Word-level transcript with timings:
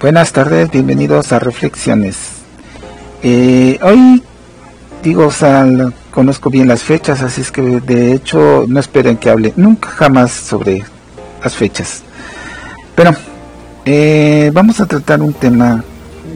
Buenas 0.00 0.32
tardes, 0.32 0.70
bienvenidos 0.70 1.32
a 1.32 1.38
Reflexiones. 1.38 2.16
Eh, 3.22 3.78
hoy 3.82 4.22
digo, 5.02 5.28
o 5.28 5.92
conozco 6.10 6.50
bien 6.50 6.68
las 6.68 6.82
fechas, 6.82 7.22
así 7.22 7.40
es 7.40 7.52
que 7.52 7.62
de 7.62 8.12
hecho 8.12 8.64
no 8.66 8.80
esperen 8.80 9.16
que 9.16 9.30
hable 9.30 9.52
nunca 9.56 9.88
jamás 9.90 10.32
sobre 10.32 10.84
las 11.42 11.54
fechas. 11.54 12.02
Pero 12.96 13.12
eh, 13.84 14.50
vamos 14.52 14.80
a 14.80 14.86
tratar 14.86 15.22
un 15.22 15.32
tema, 15.34 15.84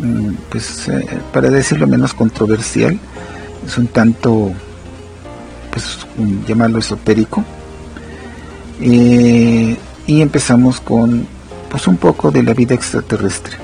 mm, 0.00 0.30
pues 0.48 0.88
eh, 0.88 1.04
para 1.32 1.50
decirlo 1.50 1.86
menos 1.86 2.14
controversial, 2.14 2.98
es 3.66 3.78
un 3.78 3.88
tanto, 3.88 4.52
pues 5.72 5.98
llamarlo 6.46 6.78
esotérico. 6.78 7.44
y 8.78 10.20
empezamos 10.22 10.80
con 10.80 11.26
pues 11.70 11.86
un 11.86 11.96
poco 11.96 12.30
de 12.30 12.42
la 12.42 12.54
vida 12.54 12.74
extraterrestre. 12.74 13.56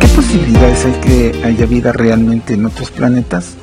¿Qué 0.00 0.08
posibilidades 0.08 0.84
hay 0.84 0.92
que 1.00 1.42
haya 1.44 1.66
vida 1.66 1.92
realmente 1.92 2.54
en 2.54 2.66
otros 2.66 2.90
planetas? 2.90 3.54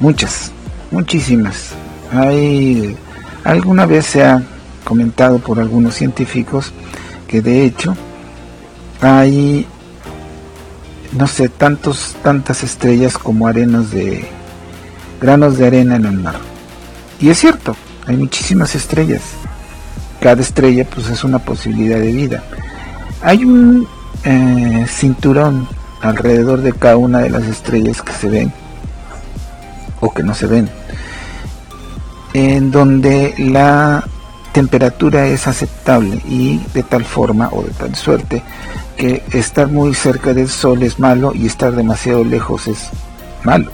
Muchas, 0.00 0.52
muchísimas. 0.90 1.70
Hay 2.12 2.96
alguna 3.44 3.86
vez 3.86 4.06
se 4.06 4.24
ha 4.24 4.42
comentado 4.84 5.38
por 5.38 5.58
algunos 5.60 5.94
científicos 5.94 6.72
que 7.26 7.40
de 7.40 7.64
hecho 7.64 7.96
hay 9.00 9.66
no 11.16 11.26
sé, 11.26 11.48
tantos, 11.48 12.14
tantas 12.22 12.62
estrellas 12.62 13.16
como 13.16 13.46
arenas 13.46 13.90
de 13.90 14.24
granos 15.20 15.56
de 15.56 15.66
arena 15.66 15.96
en 15.96 16.04
el 16.04 16.18
mar. 16.18 16.36
Y 17.20 17.30
es 17.30 17.38
cierto, 17.38 17.74
hay 18.06 18.16
muchísimas 18.16 18.74
estrellas. 18.74 19.22
Cada 20.20 20.42
estrella 20.42 20.84
pues 20.84 21.08
es 21.08 21.24
una 21.24 21.38
posibilidad 21.38 21.98
de 21.98 22.12
vida. 22.12 22.42
Hay 23.22 23.44
un 23.44 23.88
eh, 24.24 24.86
cinturón 24.88 25.68
alrededor 26.02 26.60
de 26.60 26.72
cada 26.72 26.96
una 26.96 27.20
de 27.20 27.30
las 27.30 27.44
estrellas 27.44 28.02
que 28.02 28.12
se 28.12 28.28
ven 28.28 28.52
o 30.00 30.12
que 30.12 30.22
no 30.22 30.34
se 30.34 30.46
ven, 30.46 30.68
en 32.34 32.70
donde 32.70 33.34
la 33.38 34.04
temperatura 34.52 35.26
es 35.26 35.46
aceptable 35.46 36.20
y 36.28 36.60
de 36.74 36.82
tal 36.82 37.04
forma 37.04 37.48
o 37.50 37.62
de 37.62 37.70
tal 37.70 37.94
suerte 37.94 38.42
que 38.96 39.22
estar 39.32 39.68
muy 39.68 39.94
cerca 39.94 40.34
del 40.34 40.48
sol 40.48 40.82
es 40.82 40.98
malo 40.98 41.32
y 41.34 41.46
estar 41.46 41.74
demasiado 41.74 42.24
lejos 42.24 42.66
es 42.66 42.88
malo. 43.44 43.70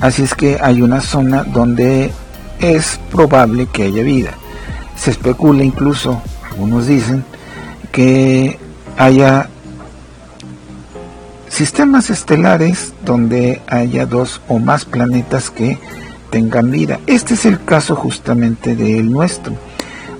Así 0.00 0.22
es 0.22 0.34
que 0.34 0.58
hay 0.60 0.82
una 0.82 1.00
zona 1.00 1.44
donde 1.44 2.10
es 2.60 3.00
probable 3.10 3.66
que 3.72 3.84
haya 3.84 4.02
vida. 4.02 4.32
Se 4.96 5.10
especula 5.10 5.64
incluso, 5.64 6.20
algunos 6.50 6.86
dicen, 6.86 7.24
que 7.92 8.58
haya 8.96 9.48
sistemas 11.48 12.10
estelares 12.10 12.92
donde 13.04 13.62
haya 13.68 14.06
dos 14.06 14.40
o 14.48 14.58
más 14.58 14.84
planetas 14.84 15.50
que 15.50 15.78
tengan 16.30 16.70
vida. 16.70 16.98
Este 17.06 17.34
es 17.34 17.46
el 17.46 17.64
caso 17.64 17.94
justamente 17.94 18.74
del 18.74 19.10
nuestro. 19.10 19.54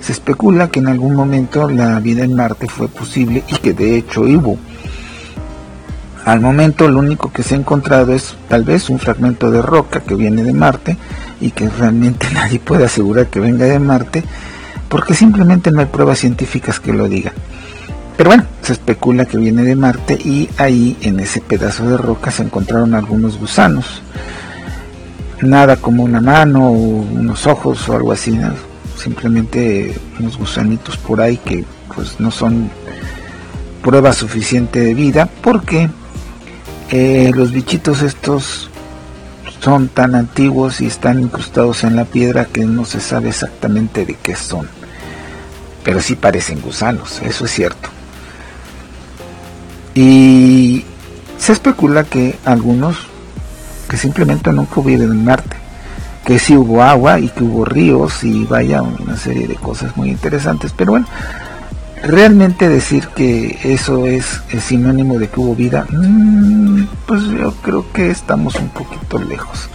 Se 0.05 0.11
especula 0.11 0.67
que 0.67 0.81
en 0.81 0.87
algún 0.87 1.15
momento 1.15 1.67
la 1.67 1.99
vida 1.99 2.23
en 2.23 2.35
Marte 2.35 2.67
fue 2.67 2.87
posible 2.87 3.43
y 3.47 3.55
que 3.55 3.73
de 3.73 3.97
hecho 3.97 4.21
hubo. 4.21 4.55
Al 6.25 6.41
momento 6.41 6.87
lo 6.87 6.99
único 6.99 7.31
que 7.31 7.41
se 7.41 7.55
ha 7.55 7.57
encontrado 7.57 8.13
es 8.13 8.35
tal 8.47 8.63
vez 8.63 8.91
un 8.91 8.99
fragmento 8.99 9.49
de 9.49 9.63
roca 9.63 10.01
que 10.01 10.13
viene 10.13 10.43
de 10.43 10.53
Marte 10.53 10.95
y 11.41 11.49
que 11.49 11.67
realmente 11.69 12.27
nadie 12.35 12.59
puede 12.59 12.85
asegurar 12.85 13.25
que 13.31 13.39
venga 13.39 13.65
de 13.65 13.79
Marte 13.79 14.23
porque 14.89 15.15
simplemente 15.15 15.71
no 15.71 15.79
hay 15.79 15.87
pruebas 15.87 16.19
científicas 16.19 16.79
que 16.79 16.93
lo 16.93 17.09
digan. 17.09 17.33
Pero 18.15 18.29
bueno, 18.29 18.45
se 18.61 18.73
especula 18.73 19.25
que 19.25 19.39
viene 19.39 19.63
de 19.63 19.75
Marte 19.75 20.13
y 20.13 20.47
ahí 20.57 20.95
en 21.01 21.19
ese 21.19 21.41
pedazo 21.41 21.89
de 21.89 21.97
roca 21.97 22.29
se 22.29 22.43
encontraron 22.43 22.93
algunos 22.93 23.39
gusanos. 23.39 24.03
Nada 25.41 25.77
como 25.77 26.03
una 26.03 26.21
mano 26.21 26.67
o 26.67 26.73
unos 26.73 27.47
ojos 27.47 27.89
o 27.89 27.95
algo 27.95 28.11
así, 28.11 28.39
simplemente 28.97 29.95
unos 30.19 30.37
gusanitos 30.37 30.97
por 30.97 31.21
ahí 31.21 31.37
que 31.37 31.65
pues 31.93 32.19
no 32.19 32.31
son 32.31 32.69
prueba 33.81 34.13
suficiente 34.13 34.79
de 34.79 34.93
vida 34.93 35.29
porque 35.41 35.89
eh, 36.89 37.31
los 37.35 37.51
bichitos 37.51 38.01
estos 38.01 38.69
son 39.61 39.87
tan 39.87 40.15
antiguos 40.15 40.81
y 40.81 40.87
están 40.87 41.19
incrustados 41.21 41.83
en 41.83 41.95
la 41.95 42.05
piedra 42.05 42.45
que 42.45 42.65
no 42.65 42.85
se 42.85 42.99
sabe 42.99 43.29
exactamente 43.29 44.05
de 44.05 44.15
qué 44.15 44.35
son. 44.35 44.67
Pero 45.83 46.01
sí 46.01 46.15
parecen 46.15 46.61
gusanos 46.61 47.21
eso 47.23 47.45
es 47.45 47.51
cierto. 47.51 47.89
Y 49.93 50.83
se 51.37 51.53
especula 51.53 52.03
que 52.03 52.37
algunos 52.45 52.97
que 53.89 53.97
simplemente 53.97 54.51
nunca 54.51 54.79
hubieron 54.79 55.11
en 55.11 55.23
Marte 55.23 55.64
que 56.25 56.39
sí 56.39 56.57
hubo 56.57 56.81
agua 56.81 57.19
y 57.19 57.29
que 57.29 57.43
hubo 57.43 57.63
ríos 57.63 58.23
y 58.23 58.45
vaya 58.45 58.81
una 58.81 59.15
serie 59.15 59.47
de 59.47 59.55
cosas 59.55 59.95
muy 59.95 60.09
interesantes. 60.09 60.73
Pero 60.75 60.93
bueno, 60.93 61.05
realmente 62.03 62.67
decir 62.67 63.07
que 63.09 63.59
eso 63.63 64.07
es, 64.07 64.41
sinónimo 64.59 65.19
de 65.19 65.29
que 65.29 65.39
hubo 65.39 65.55
vida, 65.55 65.85
mm, 65.89 66.87
pues 67.05 67.23
yo 67.25 67.53
creo 67.61 67.85
que 67.93 68.09
estamos 68.09 68.55
un 68.55 68.69
poquito 68.69 69.19
lejos. 69.19 69.69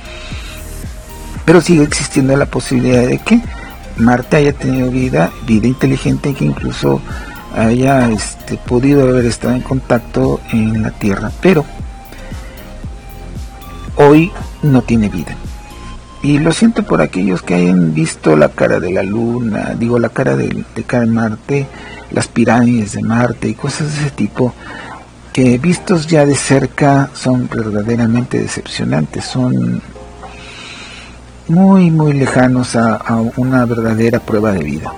Pero 1.44 1.60
sigue 1.60 1.84
existiendo 1.84 2.36
la 2.36 2.46
posibilidad 2.46 3.06
de 3.06 3.18
que 3.18 3.40
Marte 3.96 4.36
haya 4.36 4.52
tenido 4.52 4.90
vida, 4.90 5.30
vida 5.46 5.68
inteligente 5.68 6.34
que 6.34 6.44
incluso 6.44 7.00
haya 7.54 8.08
este, 8.10 8.56
podido 8.56 9.02
haber 9.02 9.26
estado 9.26 9.54
en 9.54 9.60
contacto 9.60 10.40
en 10.52 10.82
la 10.82 10.90
Tierra. 10.90 11.30
Pero 11.40 11.64
hoy 13.96 14.32
no 14.62 14.82
tiene 14.82 15.08
vida. 15.08 15.36
Y 16.22 16.38
lo 16.38 16.52
siento 16.52 16.82
por 16.82 17.00
aquellos 17.00 17.42
que 17.42 17.54
hayan 17.54 17.94
visto 17.94 18.36
la 18.36 18.50
cara 18.50 18.78
de 18.78 18.92
la 18.92 19.02
luna, 19.02 19.74
digo 19.78 19.98
la 19.98 20.10
cara 20.10 20.36
de, 20.36 20.64
de 20.74 21.06
Marte, 21.06 21.66
las 22.10 22.28
pirámides 22.28 22.92
de 22.92 23.02
Marte 23.02 23.48
y 23.48 23.54
cosas 23.54 23.94
de 23.94 24.00
ese 24.02 24.10
tipo, 24.10 24.52
que 25.32 25.56
vistos 25.56 26.06
ya 26.06 26.26
de 26.26 26.34
cerca 26.34 27.10
son 27.14 27.48
verdaderamente 27.48 28.38
decepcionantes, 28.38 29.24
son 29.24 29.80
muy 31.48 31.90
muy 31.90 32.12
lejanos 32.12 32.76
a, 32.76 32.96
a 32.96 33.16
una 33.36 33.64
verdadera 33.64 34.20
prueba 34.20 34.52
de 34.52 34.62
vida. 34.62 34.92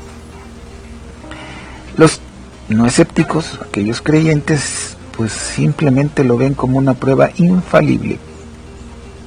Los 1.97 2.21
no 2.69 2.87
escépticos, 2.87 3.61
aquellos 3.65 4.03
creyentes, 4.03 4.97
pues 5.17 5.33
simplemente 5.33 6.25
lo 6.25 6.37
ven 6.37 6.55
como 6.55 6.79
una 6.79 6.95
prueba 6.95 7.31
infalible. 7.37 8.19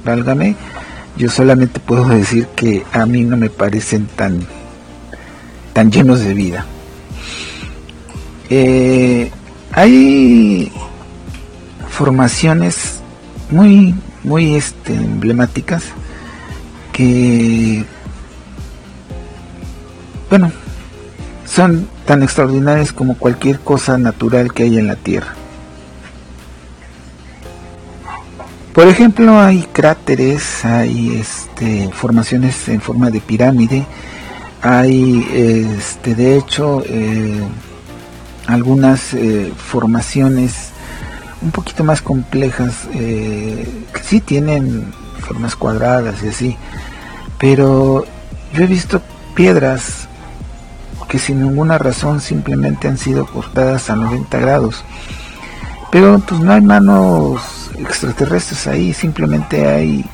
Válgame, 0.04 0.56
yo 1.16 1.30
solamente 1.30 1.80
puedo 1.80 2.08
decir 2.08 2.46
que 2.48 2.84
a 2.92 3.06
mí 3.06 3.24
no 3.24 3.36
me 3.36 3.48
parecen 3.48 4.06
tan, 4.06 4.40
tan 5.72 5.90
llenos 5.90 6.20
de 6.20 6.34
vida. 6.34 6.66
Eh, 8.50 9.30
hay 9.72 10.70
formaciones 11.88 13.00
muy, 13.50 13.94
muy 14.22 14.54
este, 14.54 14.94
emblemáticas 14.94 15.84
que, 16.92 17.84
bueno, 20.28 20.52
son 21.46 21.88
tan 22.04 22.22
extraordinarias 22.22 22.92
como 22.92 23.16
cualquier 23.16 23.60
cosa 23.60 23.98
natural 23.98 24.52
que 24.52 24.64
hay 24.64 24.78
en 24.78 24.86
la 24.86 24.96
Tierra. 24.96 25.34
Por 28.76 28.88
ejemplo, 28.88 29.40
hay 29.40 29.62
cráteres, 29.72 30.62
hay 30.62 31.16
este, 31.18 31.88
formaciones 31.94 32.68
en 32.68 32.82
forma 32.82 33.08
de 33.08 33.22
pirámide, 33.22 33.86
hay 34.60 35.26
este, 35.78 36.14
de 36.14 36.36
hecho 36.36 36.82
eh, 36.84 37.40
algunas 38.46 39.14
eh, 39.14 39.50
formaciones 39.56 40.72
un 41.40 41.52
poquito 41.52 41.84
más 41.84 42.02
complejas 42.02 42.86
eh, 42.92 43.66
que 43.94 44.02
sí 44.02 44.20
tienen 44.20 44.92
formas 45.20 45.56
cuadradas 45.56 46.22
y 46.22 46.28
así, 46.28 46.56
pero 47.38 48.04
yo 48.52 48.62
he 48.62 48.66
visto 48.66 49.00
piedras 49.34 50.06
que 51.08 51.18
sin 51.18 51.40
ninguna 51.40 51.78
razón 51.78 52.20
simplemente 52.20 52.88
han 52.88 52.98
sido 52.98 53.24
cortadas 53.24 53.88
a 53.88 53.96
90 53.96 54.38
grados, 54.38 54.84
pero 55.90 56.18
pues 56.18 56.42
no 56.42 56.52
hay 56.52 56.60
manos 56.60 57.55
extraterrestres 57.78 58.66
ahí, 58.66 58.92
simplemente 58.92 59.66
hay 59.66 60.04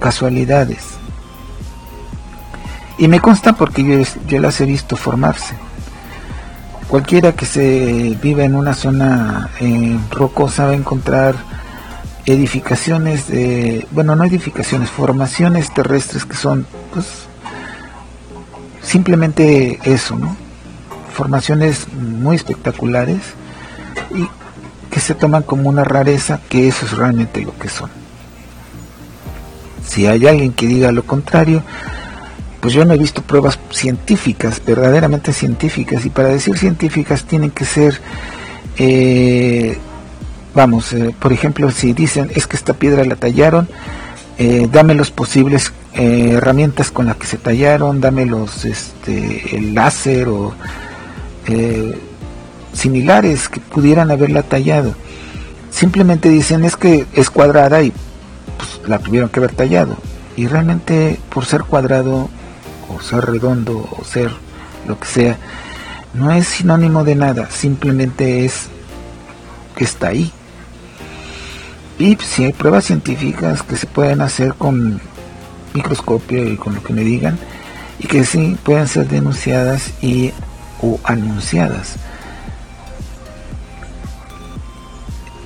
casualidades. 0.00 0.78
Y 2.98 3.08
me 3.08 3.20
consta 3.20 3.52
porque 3.52 3.84
yo, 3.84 3.98
yo 4.26 4.40
las 4.40 4.60
he 4.60 4.66
visto 4.66 4.96
formarse. 4.96 5.54
Cualquiera 6.88 7.32
que 7.32 7.46
se 7.46 8.16
viva 8.22 8.44
en 8.44 8.54
una 8.54 8.72
zona 8.72 9.50
eh, 9.60 9.98
rocosa 10.10 10.66
va 10.66 10.70
a 10.70 10.76
encontrar 10.76 11.34
edificaciones 12.26 13.28
de, 13.28 13.86
bueno, 13.90 14.16
no 14.16 14.24
edificaciones, 14.24 14.90
formaciones 14.90 15.72
terrestres 15.74 16.24
que 16.24 16.36
son, 16.36 16.66
pues, 16.92 17.06
simplemente 18.82 19.78
eso, 19.84 20.16
¿no? 20.16 20.36
Formaciones 21.12 21.86
muy 21.92 22.36
espectaculares 22.36 23.20
y 24.14 24.28
que 24.96 25.00
se 25.00 25.14
toman 25.14 25.42
como 25.42 25.68
una 25.68 25.84
rareza, 25.84 26.40
que 26.48 26.68
eso 26.68 26.86
es 26.86 26.92
realmente 26.92 27.42
lo 27.42 27.54
que 27.58 27.68
son. 27.68 27.90
Si 29.86 30.06
hay 30.06 30.26
alguien 30.26 30.54
que 30.54 30.66
diga 30.66 30.90
lo 30.90 31.02
contrario, 31.02 31.62
pues 32.62 32.72
yo 32.72 32.82
no 32.86 32.94
he 32.94 32.96
visto 32.96 33.20
pruebas 33.20 33.58
científicas, 33.70 34.62
verdaderamente 34.64 35.34
científicas, 35.34 36.06
y 36.06 36.08
para 36.08 36.30
decir 36.30 36.56
científicas 36.56 37.24
tienen 37.24 37.50
que 37.50 37.66
ser, 37.66 38.00
eh, 38.78 39.76
vamos, 40.54 40.94
eh, 40.94 41.14
por 41.20 41.30
ejemplo, 41.30 41.70
si 41.70 41.92
dicen 41.92 42.30
es 42.34 42.46
que 42.46 42.56
esta 42.56 42.72
piedra 42.72 43.04
la 43.04 43.16
tallaron, 43.16 43.68
eh, 44.38 44.66
dame 44.72 44.94
los 44.94 45.10
posibles 45.10 45.74
herramientas 45.92 46.90
con 46.90 47.04
las 47.04 47.16
que 47.16 47.26
se 47.26 47.36
tallaron, 47.36 48.00
dame 48.00 48.24
los, 48.24 48.64
este, 48.64 49.58
el 49.58 49.74
láser 49.74 50.28
o 50.28 50.54
similares 52.76 53.48
que 53.48 53.60
pudieran 53.60 54.10
haberla 54.10 54.42
tallado. 54.42 54.94
Simplemente 55.70 56.28
dicen 56.28 56.64
es 56.64 56.76
que 56.76 57.06
es 57.12 57.30
cuadrada 57.30 57.82
y 57.82 57.92
pues, 58.56 58.88
la 58.88 58.98
tuvieron 58.98 59.28
que 59.28 59.40
haber 59.40 59.52
tallado. 59.52 59.96
Y 60.36 60.46
realmente 60.46 61.18
por 61.30 61.44
ser 61.44 61.62
cuadrado 61.62 62.28
o 62.88 63.00
ser 63.00 63.24
redondo 63.24 63.88
o 63.98 64.04
ser 64.04 64.30
lo 64.86 64.98
que 65.00 65.06
sea, 65.06 65.38
no 66.14 66.30
es 66.30 66.46
sinónimo 66.46 67.04
de 67.04 67.14
nada, 67.14 67.50
simplemente 67.50 68.44
es 68.44 68.68
que 69.74 69.84
está 69.84 70.08
ahí. 70.08 70.30
Y 71.98 72.16
si 72.16 72.44
hay 72.44 72.52
pruebas 72.52 72.84
científicas 72.84 73.62
que 73.62 73.76
se 73.76 73.86
pueden 73.86 74.20
hacer 74.20 74.54
con 74.54 75.00
microscopio 75.74 76.46
y 76.46 76.56
con 76.56 76.74
lo 76.74 76.82
que 76.82 76.92
me 76.92 77.02
digan, 77.02 77.38
y 77.98 78.06
que 78.06 78.24
sí 78.24 78.56
pueden 78.62 78.88
ser 78.88 79.08
denunciadas 79.08 79.92
y 80.02 80.32
o 80.82 81.00
anunciadas. 81.04 81.96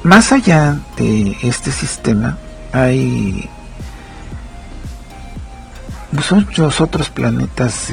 Más 0.02 0.32
allá 0.32 0.78
de 0.96 1.36
este 1.42 1.70
sistema 1.70 2.38
hay 2.72 3.48
muchos 6.30 6.80
otros 6.80 7.10
planetas 7.10 7.90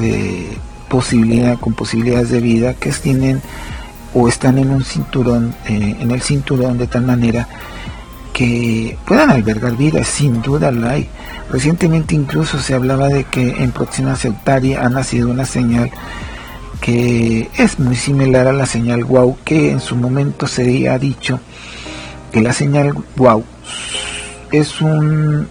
posibilidad, 0.88 1.60
con 1.60 1.74
posibilidades 1.74 2.30
de 2.30 2.40
vida 2.40 2.74
que 2.74 2.92
tienen 2.92 3.42
o 4.14 4.28
están 4.28 4.58
en 4.58 4.72
un 4.72 4.84
cinturón, 4.84 5.54
eh, 5.66 5.98
en 6.00 6.12
el 6.12 6.22
cinturón 6.22 6.78
de 6.78 6.88
tal 6.88 7.04
manera 7.04 7.48
que 8.34 8.98
puedan 9.06 9.32
albergar 9.32 9.76
vida, 9.76 10.04
sin 10.04 10.42
duda 10.42 10.72
la 10.72 10.92
hay. 10.92 11.10
Recientemente 11.52 12.16
incluso 12.16 12.60
se 12.60 12.74
hablaba 12.74 13.08
de 13.10 13.26
que 13.26 13.64
en 13.64 13.72
Próxima 13.72 14.16
Centauri 14.16 14.76
ha 14.76 14.90
nacido 14.90 15.30
una 15.30 15.46
señal 15.46 15.92
que 16.80 17.50
es 17.58 17.80
muy 17.80 17.96
similar 17.96 18.48
a 18.48 18.54
la 18.54 18.66
señal 18.66 19.04
WOW 19.04 19.38
que 19.44 19.72
en 19.72 19.80
su 19.80 19.96
momento 19.96 20.48
se 20.48 20.88
ha 20.88 20.98
dicho 21.00 21.40
la 22.42 22.54
señal 22.54 22.94
WOW 23.16 23.44
es 24.52 24.82
un 24.82 25.48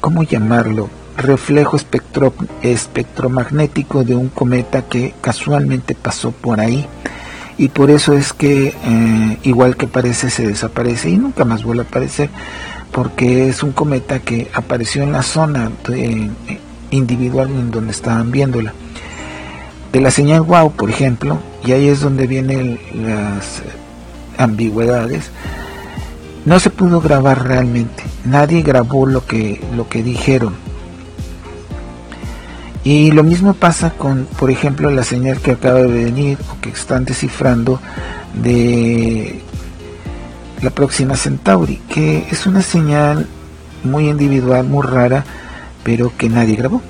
¿cómo 0.00 0.22
llamarlo? 0.22 0.88
reflejo 1.16 1.76
espectro, 1.76 2.34
espectromagnético 2.62 4.04
de 4.04 4.14
un 4.14 4.28
cometa 4.28 4.82
que 4.82 5.14
casualmente 5.20 5.94
pasó 5.94 6.30
por 6.30 6.60
ahí 6.60 6.86
y 7.58 7.68
por 7.68 7.90
eso 7.90 8.12
es 8.12 8.32
que 8.32 8.68
eh, 8.68 9.38
igual 9.42 9.76
que 9.76 9.86
parece 9.86 10.28
se 10.28 10.46
desaparece 10.46 11.10
y 11.10 11.16
nunca 11.16 11.44
más 11.44 11.64
vuelve 11.64 11.82
a 11.82 11.86
aparecer 11.86 12.28
porque 12.92 13.48
es 13.48 13.62
un 13.62 13.72
cometa 13.72 14.20
que 14.20 14.50
apareció 14.52 15.02
en 15.02 15.12
la 15.12 15.22
zona 15.22 15.70
individual 16.90 17.48
en 17.48 17.70
donde 17.70 17.92
estaban 17.92 18.30
viéndola 18.30 18.74
de 19.92 20.00
la 20.00 20.10
señal 20.10 20.42
wow 20.42 20.70
por 20.72 20.90
ejemplo 20.90 21.38
y 21.64 21.72
ahí 21.72 21.88
es 21.88 22.00
donde 22.00 22.26
vienen 22.26 22.78
las 22.94 23.62
ambigüedades 24.38 25.30
no 26.44 26.60
se 26.60 26.70
pudo 26.70 27.00
grabar 27.00 27.46
realmente 27.46 28.04
nadie 28.24 28.62
grabó 28.62 29.06
lo 29.06 29.26
que 29.26 29.60
lo 29.74 29.88
que 29.88 30.02
dijeron 30.02 30.54
y 32.86 33.10
lo 33.10 33.24
mismo 33.24 33.52
pasa 33.52 33.90
con, 33.90 34.28
por 34.38 34.48
ejemplo, 34.48 34.92
la 34.92 35.02
señal 35.02 35.40
que 35.40 35.50
acaba 35.50 35.80
de 35.80 36.04
venir 36.04 36.38
o 36.48 36.60
que 36.60 36.68
están 36.68 37.04
descifrando 37.04 37.80
de 38.32 39.42
la 40.62 40.70
próxima 40.70 41.16
Centauri, 41.16 41.78
que 41.88 42.28
es 42.30 42.46
una 42.46 42.62
señal 42.62 43.26
muy 43.82 44.08
individual, 44.08 44.68
muy 44.68 44.86
rara, 44.86 45.24
pero 45.82 46.12
que 46.16 46.28
nadie 46.28 46.54
grabó. 46.54 46.80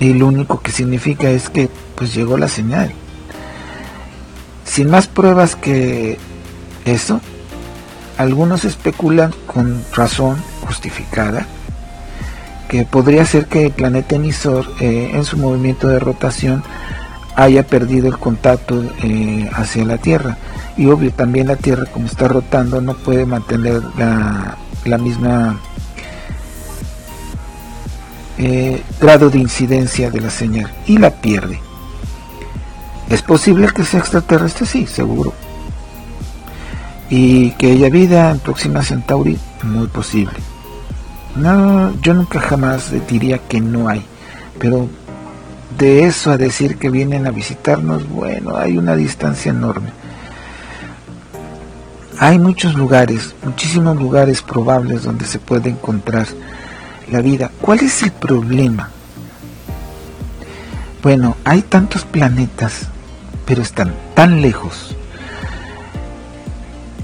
Y 0.00 0.12
lo 0.14 0.26
único 0.26 0.60
que 0.60 0.72
significa 0.72 1.30
es 1.30 1.48
que 1.48 1.70
pues 1.94 2.12
llegó 2.12 2.36
la 2.36 2.48
señal. 2.48 2.92
Sin 4.72 4.88
más 4.88 5.06
pruebas 5.06 5.54
que 5.54 6.16
eso, 6.86 7.20
algunos 8.16 8.64
especulan 8.64 9.30
con 9.46 9.84
razón 9.92 10.38
justificada 10.62 11.46
que 12.68 12.86
podría 12.86 13.26
ser 13.26 13.48
que 13.48 13.66
el 13.66 13.72
planeta 13.72 14.16
emisor 14.16 14.64
eh, 14.80 15.10
en 15.12 15.26
su 15.26 15.36
movimiento 15.36 15.88
de 15.88 15.98
rotación 15.98 16.64
haya 17.36 17.66
perdido 17.66 18.08
el 18.08 18.16
contacto 18.16 18.82
eh, 19.02 19.46
hacia 19.52 19.84
la 19.84 19.98
Tierra. 19.98 20.38
Y 20.78 20.86
obvio, 20.86 21.12
también 21.12 21.48
la 21.48 21.56
Tierra 21.56 21.84
como 21.92 22.06
está 22.06 22.28
rotando 22.28 22.80
no 22.80 22.94
puede 22.94 23.26
mantener 23.26 23.82
la, 24.86 24.96
misma 24.96 25.60
eh, 28.38 28.82
grado 28.98 29.28
de 29.28 29.38
incidencia 29.38 30.10
de 30.10 30.22
la 30.22 30.30
señal 30.30 30.72
y 30.86 30.96
la 30.96 31.10
pierde. 31.10 31.60
¿Es 33.08 33.22
posible 33.22 33.68
que 33.74 33.84
sea 33.84 34.00
extraterrestre? 34.00 34.66
Sí, 34.66 34.86
seguro. 34.86 35.32
Y 37.10 37.50
que 37.52 37.72
haya 37.72 37.90
vida 37.90 38.30
en 38.30 38.38
Próxima 38.38 38.82
Centauri, 38.82 39.38
muy 39.62 39.86
posible. 39.86 40.34
No, 41.36 41.94
yo 42.00 42.14
nunca 42.14 42.40
jamás 42.40 42.92
diría 43.08 43.38
que 43.38 43.60
no 43.60 43.88
hay, 43.88 44.04
pero 44.58 44.88
de 45.78 46.04
eso 46.04 46.30
a 46.30 46.36
decir 46.36 46.76
que 46.76 46.90
vienen 46.90 47.26
a 47.26 47.30
visitarnos, 47.30 48.08
bueno, 48.08 48.56
hay 48.56 48.76
una 48.76 48.94
distancia 48.94 49.50
enorme. 49.50 49.90
Hay 52.18 52.38
muchos 52.38 52.74
lugares, 52.74 53.34
muchísimos 53.42 53.96
lugares 53.96 54.42
probables 54.42 55.02
donde 55.02 55.24
se 55.24 55.38
puede 55.38 55.70
encontrar 55.70 56.26
la 57.10 57.20
vida. 57.20 57.50
¿Cuál 57.60 57.80
es 57.80 58.02
el 58.02 58.12
problema? 58.12 58.90
Bueno, 61.02 61.36
hay 61.44 61.62
tantos 61.62 62.04
planetas, 62.04 62.88
pero 63.46 63.62
están 63.62 63.94
tan 64.14 64.42
lejos. 64.42 64.96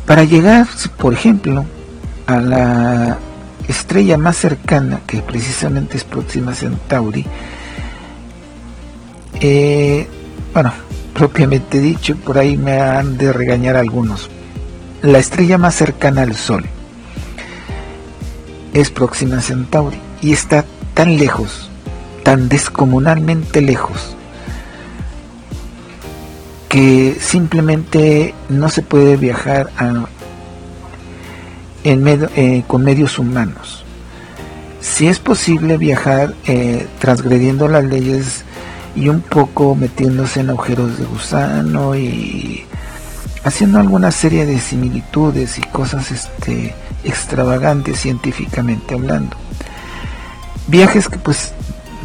Para 0.07 0.25
llegar, 0.25 0.66
por 0.97 1.12
ejemplo, 1.12 1.64
a 2.26 2.40
la 2.40 3.18
estrella 3.68 4.16
más 4.16 4.37
cercana, 4.37 5.00
que 5.07 5.21
precisamente 5.21 5.97
es 5.97 6.04
Próxima 6.04 6.54
Centauri, 6.54 7.26
eh, 9.40 10.09
bueno, 10.54 10.73
propiamente 11.14 11.78
dicho, 11.80 12.16
por 12.16 12.38
ahí 12.38 12.57
me 12.57 12.80
han 12.80 13.18
de 13.18 13.33
regañar 13.33 13.76
algunos. 13.76 14.30
La 15.02 15.18
estrella 15.18 15.59
más 15.59 15.75
cercana 15.75 16.23
al 16.23 16.35
Sol 16.35 16.64
es 18.73 18.90
Próxima 18.90 19.40
Centauri 19.40 19.99
y 20.21 20.33
está 20.33 20.64
tan 20.95 21.16
lejos, 21.16 21.71
tan 22.25 22.49
descomunalmente 22.49 23.61
lejos, 23.61 24.16
que 26.69 27.17
simplemente 27.21 28.35
no 28.49 28.69
se 28.69 28.83
puede 28.83 29.17
viajar 29.17 29.71
a, 29.79 30.05
eh, 31.85 32.65
con 32.67 32.85
medios 32.85 33.19
humanos. 33.19 33.85
Si 34.81 35.09
es 35.09 35.19
posible 35.19 35.79
viajar 35.79 36.35
eh, 36.47 36.87
transgrediendo 36.99 37.69
las 37.69 37.85
leyes 37.85 38.45
y 38.95 39.09
un 39.09 39.21
poco 39.21 39.75
metiéndose 39.75 40.41
en 40.41 40.51
agujeros 40.51 40.99
de 40.99 41.05
gusano 41.05 41.97
y 41.97 42.65
haciendo 43.45 43.79
alguna 43.79 44.11
serie 44.11 44.45
de 44.45 44.61
similitudes 44.61 45.59
y 45.59 45.63
cosas 45.63 46.11
este, 46.11 46.75
extravagantes 47.05 48.01
científicamente 48.01 48.95
hablando. 48.95 49.37
Viajes 50.67 51.09
que 51.09 51.19
pues 51.19 51.53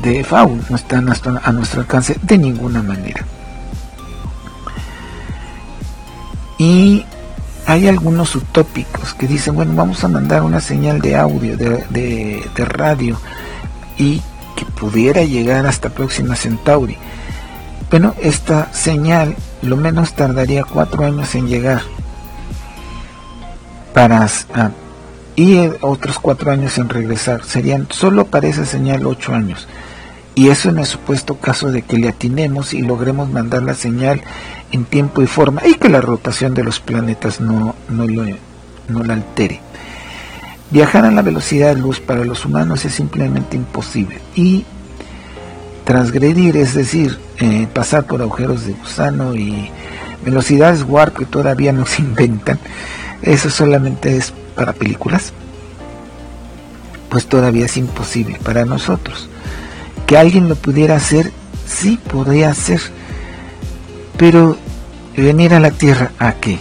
de 0.02 0.24
FAU 0.24 0.60
no 0.70 0.76
están 0.76 1.10
a 1.10 1.52
nuestro 1.52 1.82
alcance 1.82 2.18
de 2.22 2.38
ninguna 2.38 2.82
manera. 2.82 3.26
Y 6.58 7.06
hay 7.66 7.88
algunos 7.88 8.36
utópicos 8.36 9.14
que 9.14 9.28
dicen, 9.28 9.56
bueno, 9.56 9.74
vamos 9.76 10.04
a 10.04 10.08
mandar 10.08 10.44
una 10.44 10.60
señal 10.60 11.00
de 11.00 11.16
audio, 11.16 11.58
de, 11.58 12.44
radio, 12.58 13.20
y 13.98 14.22
que 14.56 14.66
pudiera 14.66 15.24
llegar 15.24 15.66
hasta 15.66 15.90
Próxima 15.90 16.36
Centauri. 16.36 16.98
Bueno, 17.90 18.16
esta 18.22 18.74
señal 18.74 19.36
lo 19.62 19.78
menos 19.78 20.14
tardaría 20.14 20.64
cuatro 20.64 21.06
años 21.06 21.34
en 21.36 21.48
llegar. 21.48 21.82
para 23.94 24.28
y 25.36 25.58
otros 25.82 26.20
cuatro 26.20 26.52
años 26.52 26.78
en 26.78 26.90
regresar. 26.90 27.44
Serían 27.44 27.88
solo 27.90 28.26
para 28.26 28.48
esa 28.48 28.66
señal 28.66 29.06
ocho 29.06 29.34
años. 29.34 29.68
Y 30.36 30.50
eso 30.50 30.70
en 30.70 30.80
el 30.80 30.86
supuesto 30.86 31.38
caso 31.38 31.72
de 31.72 31.84
que 31.84 31.98
le 31.98 32.10
atinemos 32.10 32.74
y 32.74 32.82
logremos 32.82 33.30
mandar 33.30 33.64
la 33.64 33.76
señal 33.76 34.22
en 34.72 34.86
tiempo 34.86 35.22
y 35.22 35.28
forma 35.28 35.62
y 35.66 35.76
que 35.76 35.90
la 35.90 36.02
rotación 36.02 36.54
de 36.56 36.64
los 36.64 36.80
planetas 36.80 37.40
no, 37.40 37.76
no, 37.90 38.08
lo, 38.08 38.26
no 38.88 39.04
la 39.04 39.14
altere. 39.14 39.62
Viajar 40.72 41.06
a 41.06 41.12
la 41.12 41.22
velocidad 41.22 41.76
de 41.76 41.82
luz 41.82 42.00
para 42.00 42.26
los 42.26 42.46
humanos 42.46 42.84
es 42.84 42.96
simplemente 42.96 43.56
imposible. 43.56 44.20
Y 44.36 44.66
transgredir, 45.84 46.58
es 46.58 46.74
decir, 46.74 47.20
eh, 47.40 47.68
pasar 47.72 48.06
por 48.06 48.22
agujeros 48.22 48.66
de 48.66 48.74
gusano 48.74 49.36
y 49.36 49.70
velocidades 50.26 50.84
warp 50.88 51.18
que 51.18 51.26
todavía 51.26 51.74
no 51.74 51.86
se 51.86 52.02
inventan, 52.02 52.58
eso 53.22 53.50
solamente 53.50 54.18
es 54.18 54.34
para 54.56 54.74
películas, 54.74 55.32
pues 57.10 57.28
todavía 57.28 57.66
es 57.66 57.78
imposible 57.78 58.40
para 58.44 58.66
nosotros. 58.66 59.30
Que 60.14 60.20
alguien 60.20 60.48
lo 60.48 60.54
pudiera 60.54 60.96
hacer, 60.96 61.32
sí 61.66 61.98
podría 61.98 62.52
hacer, 62.52 62.80
pero 64.16 64.60
venir 65.18 65.56
a 65.56 65.60
la 65.60 65.72
Tierra, 65.72 66.12
¿a 66.20 66.34
qué? 66.34 66.60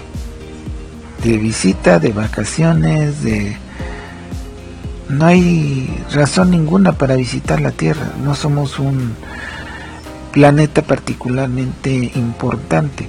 De 1.23 1.37
visita, 1.37 1.99
de 1.99 2.13
vacaciones, 2.13 3.23
de... 3.23 3.59
No 5.11 5.27
hay 5.27 6.03
razón 6.15 6.51
ninguna 6.51 6.93
para 6.93 7.15
visitar 7.15 7.61
la 7.61 7.73
Tierra, 7.73 8.15
no 8.25 8.35
somos 8.35 8.79
un 8.79 9.13
planeta 10.33 10.81
particularmente 10.81 12.11
importante. 12.15 13.07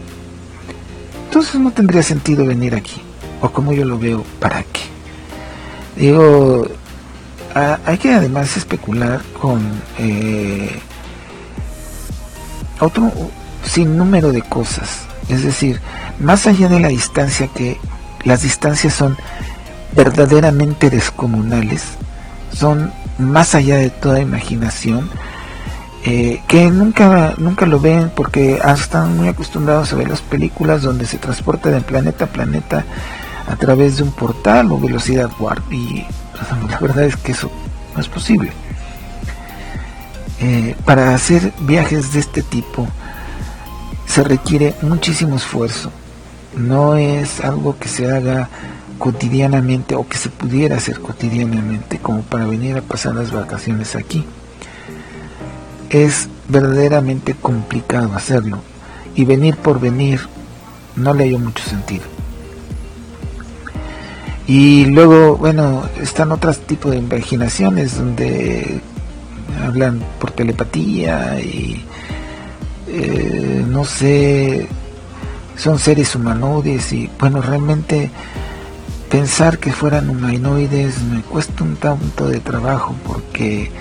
Entonces 1.27 1.55
no 1.55 1.71
tendría 1.71 2.03
sentido 2.03 2.45
venir 2.45 2.75
aquí 2.75 3.01
o 3.39 3.49
como 3.49 3.71
yo 3.71 3.85
lo 3.85 3.97
veo, 3.97 4.25
¿para 4.41 4.61
qué? 4.63 4.81
Digo, 5.95 6.67
hay 7.53 7.97
que 7.97 8.13
además 8.13 8.57
especular 8.57 9.21
con 9.39 9.61
eh, 9.99 10.79
otro 12.79 13.11
sinnúmero 13.63 14.31
de 14.31 14.41
cosas. 14.41 15.01
Es 15.29 15.43
decir, 15.43 15.79
más 16.19 16.47
allá 16.47 16.67
de 16.67 16.79
la 16.79 16.89
distancia, 16.89 17.47
que 17.47 17.77
las 18.23 18.41
distancias 18.41 18.93
son 18.93 19.17
verdaderamente 19.95 20.89
descomunales, 20.89 21.83
son 22.53 22.91
más 23.17 23.55
allá 23.55 23.77
de 23.77 23.89
toda 23.89 24.19
imaginación, 24.19 25.09
eh, 26.05 26.41
que 26.47 26.69
nunca, 26.69 27.33
nunca 27.37 27.65
lo 27.65 27.79
ven 27.79 28.11
porque 28.13 28.59
están 28.75 29.15
muy 29.15 29.29
acostumbrados 29.29 29.93
a 29.93 29.95
ver 29.95 30.09
las 30.09 30.21
películas 30.21 30.81
donde 30.81 31.05
se 31.05 31.17
transporta 31.17 31.69
de 31.69 31.79
planeta 31.79 32.25
a 32.25 32.27
planeta 32.27 32.83
a 33.47 33.55
través 33.55 33.97
de 33.97 34.03
un 34.03 34.11
portal 34.11 34.71
o 34.71 34.79
velocidad 34.79 35.29
warp 35.39 35.71
y 35.71 36.05
la 36.69 36.79
verdad 36.79 37.05
es 37.05 37.15
que 37.17 37.31
eso 37.31 37.51
no 37.95 38.01
es 38.01 38.07
posible. 38.07 38.51
Eh, 40.39 40.75
para 40.85 41.13
hacer 41.15 41.53
viajes 41.61 42.11
de 42.13 42.19
este 42.19 42.41
tipo 42.41 42.87
se 44.05 44.23
requiere 44.23 44.75
muchísimo 44.81 45.37
esfuerzo. 45.37 45.91
No 46.55 46.95
es 46.95 47.39
algo 47.39 47.77
que 47.79 47.87
se 47.87 48.11
haga 48.11 48.49
cotidianamente 48.99 49.95
o 49.95 50.07
que 50.07 50.17
se 50.17 50.29
pudiera 50.29 50.77
hacer 50.77 50.99
cotidianamente 50.99 51.99
como 51.99 52.21
para 52.21 52.45
venir 52.45 52.77
a 52.77 52.81
pasar 52.81 53.15
las 53.15 53.31
vacaciones 53.31 53.95
aquí. 53.95 54.25
Es 55.89 56.27
verdaderamente 56.49 57.35
complicado 57.35 58.13
hacerlo 58.15 58.59
y 59.15 59.25
venir 59.25 59.55
por 59.57 59.79
venir 59.79 60.21
no 60.95 61.13
le 61.13 61.25
dio 61.25 61.39
mucho 61.39 61.63
sentido. 61.63 62.12
Y 64.47 64.85
luego, 64.85 65.37
bueno, 65.37 65.83
están 66.01 66.31
otros 66.31 66.59
tipos 66.59 66.91
de 66.91 66.97
imaginaciones 66.97 67.97
donde 67.97 68.81
hablan 69.63 70.01
por 70.19 70.31
telepatía 70.31 71.39
y 71.39 71.81
eh, 72.87 73.65
no 73.67 73.85
sé, 73.85 74.67
son 75.55 75.79
seres 75.79 76.15
humanoides 76.15 76.91
y 76.91 77.09
bueno, 77.19 77.41
realmente 77.41 78.11
pensar 79.09 79.59
que 79.59 79.71
fueran 79.71 80.09
humanoides 80.09 81.01
me 81.03 81.21
cuesta 81.21 81.63
un 81.63 81.77
tanto 81.77 82.27
de 82.27 82.39
trabajo 82.39 82.95
porque 83.07 83.71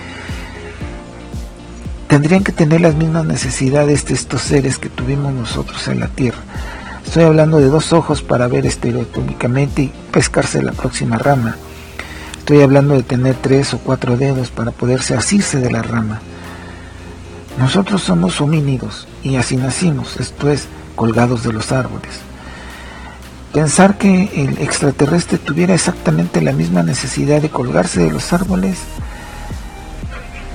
tendrían 2.06 2.44
que 2.44 2.52
tener 2.52 2.82
las 2.82 2.94
mismas 2.94 3.24
necesidades 3.24 4.04
de 4.04 4.14
estos 4.14 4.42
seres 4.42 4.78
que 4.78 4.90
tuvimos 4.90 5.32
nosotros 5.32 5.88
en 5.88 6.00
la 6.00 6.08
Tierra 6.08 6.42
Estoy 7.04 7.24
hablando 7.24 7.58
de 7.58 7.68
dos 7.68 7.92
ojos 7.92 8.22
para 8.22 8.48
ver 8.48 8.66
estereotómicamente 8.66 9.82
y 9.82 9.92
pescarse 10.10 10.62
la 10.62 10.72
próxima 10.72 11.18
rama. 11.18 11.56
Estoy 12.38 12.62
hablando 12.62 12.94
de 12.94 13.02
tener 13.02 13.34
tres 13.34 13.74
o 13.74 13.78
cuatro 13.78 14.16
dedos 14.16 14.50
para 14.50 14.70
poderse 14.70 15.14
asirse 15.14 15.58
de 15.58 15.70
la 15.70 15.82
rama. 15.82 16.20
Nosotros 17.58 18.02
somos 18.02 18.40
homínidos 18.40 19.06
y 19.22 19.36
así 19.36 19.56
nacimos, 19.56 20.18
esto 20.18 20.50
es, 20.50 20.66
colgados 20.96 21.44
de 21.44 21.52
los 21.52 21.70
árboles. 21.70 22.10
Pensar 23.52 23.98
que 23.98 24.30
el 24.34 24.58
extraterrestre 24.58 25.36
tuviera 25.36 25.74
exactamente 25.74 26.40
la 26.40 26.52
misma 26.52 26.82
necesidad 26.82 27.42
de 27.42 27.50
colgarse 27.50 28.00
de 28.00 28.10
los 28.10 28.32
árboles, 28.32 28.78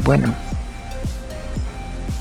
bueno, 0.04 0.34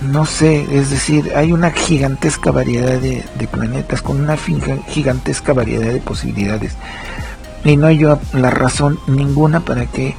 no 0.00 0.26
sé, 0.26 0.66
es 0.70 0.90
decir, 0.90 1.32
hay 1.34 1.52
una 1.52 1.70
gigantesca 1.70 2.50
variedad 2.50 2.98
de, 2.98 3.24
planetas 3.50 4.02
con 4.02 4.20
una 4.20 4.36
gigantesca 4.36 5.52
variedad 5.52 5.92
de 5.92 6.00
posibilidades. 6.00 6.74
Y 7.64 7.76
no 7.76 7.86
hay 7.86 8.04
la 8.32 8.50
razón 8.50 8.98
ninguna 9.06 9.60
para 9.60 9.86
que 9.86 10.14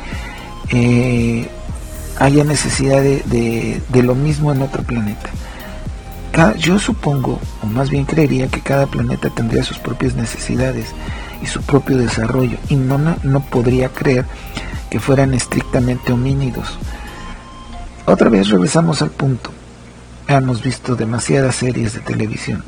eh, 0.69 1.47
haya 2.19 2.43
necesidad 2.43 3.01
de, 3.01 3.81
lo 3.93 4.15
mismo 4.15 4.51
en 4.51 4.63
otro 4.63 4.83
planeta. 4.83 5.29
yo 6.57 6.79
supongo, 6.79 7.39
o 7.61 7.67
más 7.67 7.89
bien 7.89 8.05
creería 8.05 8.47
que 8.47 8.61
cada 8.61 8.87
planeta 8.87 9.29
tendría 9.29 9.63
sus 9.63 9.77
propias 9.77 10.15
necesidades 10.15 10.87
y 11.41 11.45
su 11.45 11.61
propio 11.61 11.97
desarrollo. 11.97 12.57
Y 12.69 12.75
no, 12.75 12.97
no 13.21 13.39
podría 13.41 13.89
creer 13.89 14.25
que 14.89 14.99
fueran 14.99 15.35
estrictamente 15.35 16.11
homínidos. 16.11 16.79
Otra 18.05 18.29
vez 18.29 18.49
regresamos 18.49 19.01
al 19.01 19.11
punto 19.11 19.51
hemos 20.27 20.61
visto 20.61 20.95
demasiadas 20.95 21.55
series 21.55 21.93
de 21.93 21.99
televisión. 22.01 22.63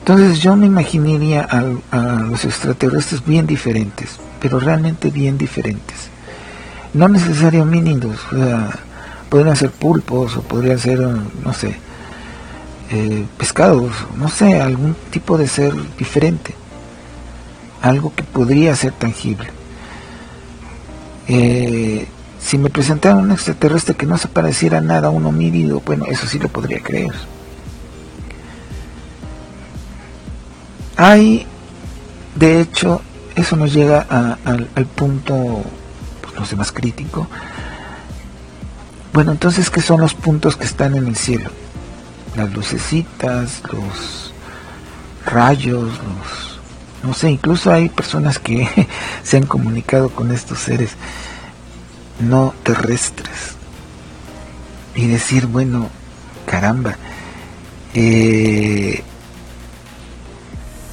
Entonces 0.00 0.40
yo 0.40 0.56
me 0.56 0.66
imaginaría 0.66 1.42
a, 1.42 2.02
los 2.28 2.44
extraterrestres 2.44 3.24
bien 3.24 3.46
diferentes, 3.46 4.16
pero 4.40 4.58
realmente 4.58 5.10
bien 5.10 5.38
diferentes. 5.38 6.08
No 6.92 7.08
necesariamente 7.08 7.60
homínidos, 7.60 8.18
podrían 9.30 9.56
ser 9.56 9.70
pulpos 9.70 10.36
o 10.36 10.42
podrían 10.42 10.78
ser, 10.78 10.98
no 10.98 11.52
sé, 11.54 11.76
eh, 12.90 13.24
pescados, 13.38 13.92
no 14.18 14.28
sé, 14.28 14.60
algún 14.60 14.96
tipo 15.10 15.38
de 15.38 15.46
ser 15.46 15.72
diferente. 15.96 16.54
Algo 17.80 18.12
que 18.14 18.24
podría 18.24 18.74
ser 18.74 18.92
tangible. 18.92 19.46
Eh, 21.28 22.06
si 22.44 22.58
me 22.58 22.70
presentaran 22.70 23.18
un 23.18 23.32
extraterrestre 23.32 23.94
que 23.94 24.06
no 24.06 24.18
se 24.18 24.28
pareciera 24.28 24.80
nada 24.80 25.08
a 25.08 25.10
un 25.10 25.24
homínido, 25.24 25.80
bueno, 25.84 26.04
eso 26.06 26.26
sí 26.26 26.38
lo 26.38 26.48
podría 26.48 26.82
creer. 26.82 27.12
Hay, 30.96 31.46
de 32.34 32.60
hecho, 32.60 33.00
eso 33.34 33.56
nos 33.56 33.72
llega 33.72 34.00
al 34.44 34.86
punto, 34.94 35.62
pues 36.20 36.34
no 36.34 36.44
sé, 36.44 36.56
más 36.56 36.72
crítico. 36.72 37.28
Bueno, 39.12 39.32
entonces, 39.32 39.70
¿qué 39.70 39.80
son 39.80 40.00
los 40.00 40.14
puntos 40.14 40.56
que 40.56 40.64
están 40.64 40.96
en 40.96 41.06
el 41.06 41.16
cielo? 41.16 41.50
Las 42.36 42.52
lucecitas, 42.52 43.62
los 43.70 44.32
rayos, 45.26 45.82
los... 45.82 46.60
No 47.02 47.14
sé, 47.14 47.30
incluso 47.30 47.72
hay 47.72 47.88
personas 47.88 48.38
que 48.38 48.88
se 49.22 49.36
han 49.36 49.46
comunicado 49.46 50.08
con 50.08 50.30
estos 50.32 50.58
seres 50.58 50.92
no 52.20 52.54
terrestres. 52.62 53.56
Y 54.94 55.06
decir, 55.06 55.46
bueno, 55.46 55.88
caramba, 56.46 56.96
eh, 57.94 59.02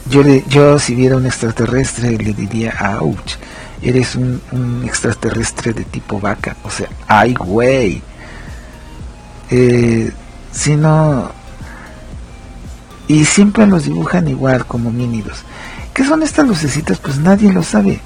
yo, 0.09 0.23
le, 0.23 0.43
yo 0.47 0.79
si 0.79 0.95
viera 0.95 1.17
un 1.17 1.25
extraterrestre 1.25 2.17
le 2.17 2.33
diría, 2.33 2.97
ouch, 3.01 3.35
eres 3.81 4.15
un, 4.15 4.83
extraterrestre 4.85 5.73
de 5.73 5.83
tipo 5.83 6.19
vaca. 6.19 6.55
O 6.63 6.69
sea, 6.69 6.87
ay, 7.07 7.33
güey. 7.33 8.01
Eh, 9.49 10.11
si 10.51 10.75
no... 10.75 11.31
Y 13.07 13.25
siempre 13.25 13.65
los 13.65 13.85
dibujan 13.85 14.27
igual 14.27 14.65
como 14.65 14.91
mínidos. 14.91 15.39
¿Qué 15.93 16.05
son 16.05 16.21
estas 16.21 16.47
lucecitas? 16.47 16.99
Pues 16.99 17.17
nadie 17.17 17.51
lo 17.51 17.63
sabe. 17.63 17.99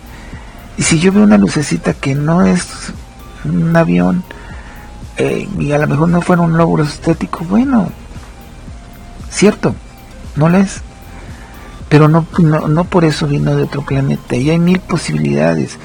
Y 0.77 0.83
si 0.83 0.99
yo 0.99 1.11
veo 1.11 1.23
una 1.23 1.37
lucecita 1.37 1.93
que 1.93 2.15
no 2.15 2.45
es 2.45 2.65
un 3.45 3.75
avión 3.75 4.23
eh, 5.17 5.47
y 5.59 5.71
a 5.71 5.77
lo 5.77 5.87
mejor 5.87 6.09
no 6.09 6.21
fuera 6.21 6.41
un 6.41 6.57
logro 6.57 6.83
estético, 6.83 7.45
bueno, 7.45 7.89
cierto, 9.29 9.75
no 10.35 10.49
lo 10.49 10.57
es. 10.57 10.81
pero 11.89 12.07
no, 12.07 12.25
no, 12.39 12.83
por 12.85 13.05
eso 13.05 13.27
vino 13.27 13.55
de 13.55 13.63
otro 13.63 13.83
planeta. 13.83 14.35
Y 14.35 14.49
hay 14.49 14.57
mil 14.57 14.79
posibilidades. 14.79 15.77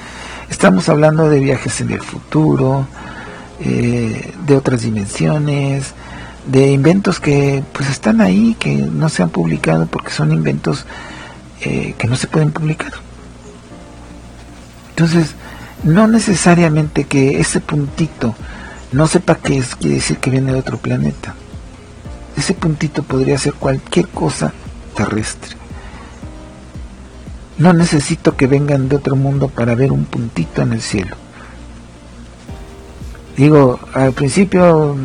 Estamos 0.49 0.89
hablando 0.89 1.29
de 1.29 1.39
viajes 1.39 1.81
en 1.81 1.91
el 1.91 2.01
futuro, 2.01 2.87
eh, 3.59 4.33
de 4.47 4.57
otras 4.57 4.81
dimensiones, 4.81 5.93
de 6.47 6.71
inventos 6.71 7.19
que 7.19 7.63
pues 7.73 7.89
están 7.89 8.21
ahí, 8.21 8.55
que 8.57 8.75
no 8.75 9.09
se 9.09 9.21
han 9.21 9.29
publicado 9.29 9.85
porque 9.85 10.11
son 10.11 10.31
inventos 10.31 10.85
eh, 11.61 11.93
que 11.97 12.07
no 12.07 12.15
se 12.15 12.27
pueden 12.27 12.51
publicar. 12.51 12.93
Entonces, 14.91 15.35
no 15.83 16.07
necesariamente 16.07 17.05
que 17.05 17.39
ese 17.39 17.61
puntito 17.61 18.35
no 18.91 19.07
sepa 19.07 19.35
qué 19.35 19.57
es, 19.57 19.75
quiere 19.75 19.95
decir 19.95 20.17
que 20.17 20.29
viene 20.29 20.53
de 20.53 20.59
otro 20.59 20.77
planeta. 20.77 21.35
Ese 22.35 22.53
puntito 22.53 23.03
podría 23.03 23.37
ser 23.37 23.53
cualquier 23.53 24.07
cosa 24.07 24.51
terrestre. 24.95 25.55
No 27.57 27.73
necesito 27.73 28.35
que 28.37 28.47
vengan 28.47 28.87
de 28.87 28.95
otro 28.95 29.15
mundo 29.15 29.49
para 29.49 29.75
ver 29.75 29.91
un 29.91 30.05
puntito 30.05 30.61
en 30.61 30.73
el 30.73 30.81
cielo. 30.81 31.15
Digo, 33.35 33.79
al 33.93 34.13
principio, 34.13 34.95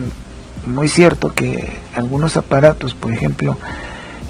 muy 0.67 0.89
cierto 0.89 1.35
que 1.35 1.77
algunos 1.95 2.37
aparatos, 2.37 2.95
por 2.95 3.13
ejemplo, 3.13 3.57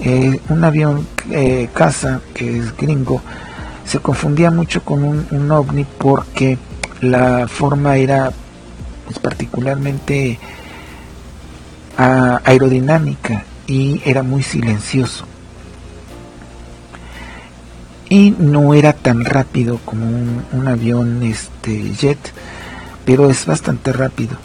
eh, 0.01 0.39
un 0.49 0.63
avión 0.63 1.07
eh, 1.31 1.69
casa 1.73 2.21
que 2.33 2.57
es 2.57 2.75
gringo, 2.75 3.21
se 3.85 3.99
confundía 3.99 4.51
mucho 4.51 4.83
con 4.83 5.03
un, 5.03 5.51
ovni 5.51 5.85
porque 5.85 6.57
la 7.01 7.47
forma 7.47 7.97
era 7.97 8.31
pues, 9.05 9.19
particularmente 9.19 10.39
aerodinámica 11.97 13.43
y 13.67 14.01
era 14.05 14.23
muy 14.23 14.43
silencioso. 14.43 15.25
Y 18.09 18.35
no 18.37 18.73
era 18.73 18.93
tan 18.93 19.25
rápido 19.25 19.79
como 19.83 20.05
un, 20.05 20.67
avión 20.67 21.23
este, 21.23 21.91
jet, 21.93 22.19
pero 23.05 23.29
es 23.29 23.45
bastante 23.45 23.91
rápido. 23.93 24.37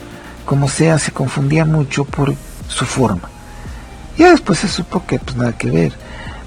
Como 0.45 0.69
sea, 0.69 0.99
se 0.99 1.13
confundía 1.13 1.65
mucho 1.65 2.05
por 2.05 2.35
su 2.69 2.85
forma. 2.85 3.29
Ya 4.17 4.31
después 4.31 4.59
se 4.59 4.69
supo 4.69 5.05
que 5.07 5.19
pues 5.19 5.37
nada 5.37 5.53
que 5.53 5.71
ver. 5.71 5.93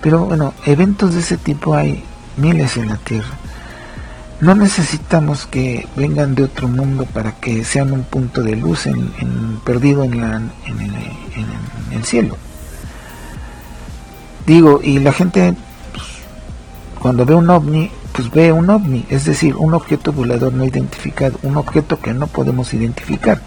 Pero 0.01 0.25
bueno, 0.25 0.53
eventos 0.65 1.13
de 1.13 1.21
ese 1.21 1.37
tipo 1.37 1.75
hay 1.75 2.03
miles 2.37 2.77
en 2.77 2.89
la 2.89 2.97
Tierra. 2.97 3.37
No 4.41 4.55
necesitamos 4.55 5.45
que 5.45 5.87
vengan 5.95 6.35
de 6.35 6.43
otro 6.43 6.67
mundo 6.67 7.05
para 7.05 7.31
que 7.33 7.63
sean 7.63 7.93
un 7.93 8.03
punto 8.03 8.41
de 8.41 8.55
luz 8.55 8.87
en, 8.87 9.59
perdido 9.63 10.03
en, 10.03 10.21
el, 11.91 12.03
cielo. 12.03 12.35
Digo, 14.45 14.81
y 14.83 14.99
la 14.99 15.13
gente 15.13 15.53
pues, 15.93 16.05
cuando 16.99 17.25
ve 17.25 17.35
un 17.35 17.49
ovni, 17.49 17.89
pues 18.11 18.29
ve 18.31 18.51
un 18.51 18.69
ovni, 18.69 19.05
es 19.09 19.23
decir, 19.23 19.55
un 19.55 19.73
objeto 19.73 20.11
volador 20.11 20.51
no 20.53 20.65
identificado, 20.65 21.39
un 21.43 21.55
objeto 21.55 22.01
que 22.01 22.13
no 22.13 22.27
podemos 22.27 22.73
identificar. 22.73 23.39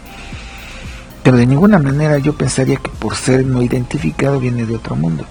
Pero 1.23 1.37
de 1.37 1.47
ninguna 1.47 1.79
manera 1.79 2.19
yo 2.19 2.35
pensaría 2.35 2.77
que 2.77 2.89
por 2.89 3.17
ser 3.17 3.45
no 3.45 3.61
identificado 3.61 4.41
viene 4.41 4.65
de 4.65 4.77
otro 4.77 4.97
mundo. 4.97 5.27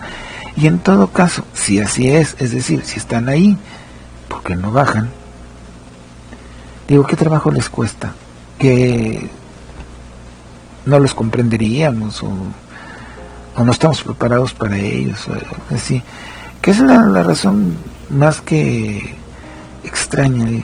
Y 0.57 0.67
en 0.67 0.79
todo 0.79 1.07
caso, 1.07 1.43
si 1.53 1.79
así 1.79 2.09
es, 2.09 2.35
es 2.39 2.51
decir, 2.51 2.81
si 2.85 2.97
están 2.97 3.27
ahí, 3.27 3.57
porque 4.29 4.55
no 4.55 4.71
bajan, 4.71 5.09
digo, 6.87 7.05
¿qué 7.05 7.15
trabajo 7.15 7.51
les 7.51 7.69
cuesta? 7.69 8.13
Que 8.57 9.29
no 10.85 10.99
los 10.99 11.13
comprenderíamos 11.13 12.23
o, 12.23 12.31
no 13.63 13.71
estamos 13.71 14.03
preparados 14.03 14.53
para 14.53 14.77
ellos, 14.77 15.27
o 15.27 15.73
así. 15.73 16.01
Que 16.61 16.71
es 16.71 16.79
la, 16.79 17.23
razón 17.23 17.75
más 18.09 18.41
que 18.41 19.15
extraña. 19.83 20.45
Eh, 20.49 20.63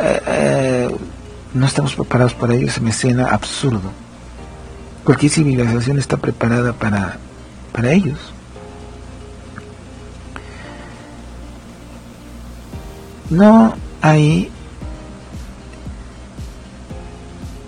eh, 0.00 0.96
no 1.54 1.66
estamos 1.66 1.94
preparados 1.94 2.34
para 2.34 2.54
ellos, 2.54 2.80
me 2.80 2.92
suena 2.92 3.28
absurdo. 3.28 3.90
Cualquier 5.04 5.32
civilización 5.32 5.98
está 5.98 6.16
preparada 6.16 6.72
para, 6.72 7.18
para 7.72 7.92
ellos. 7.92 8.18
No 13.34 13.74
hay 14.00 14.48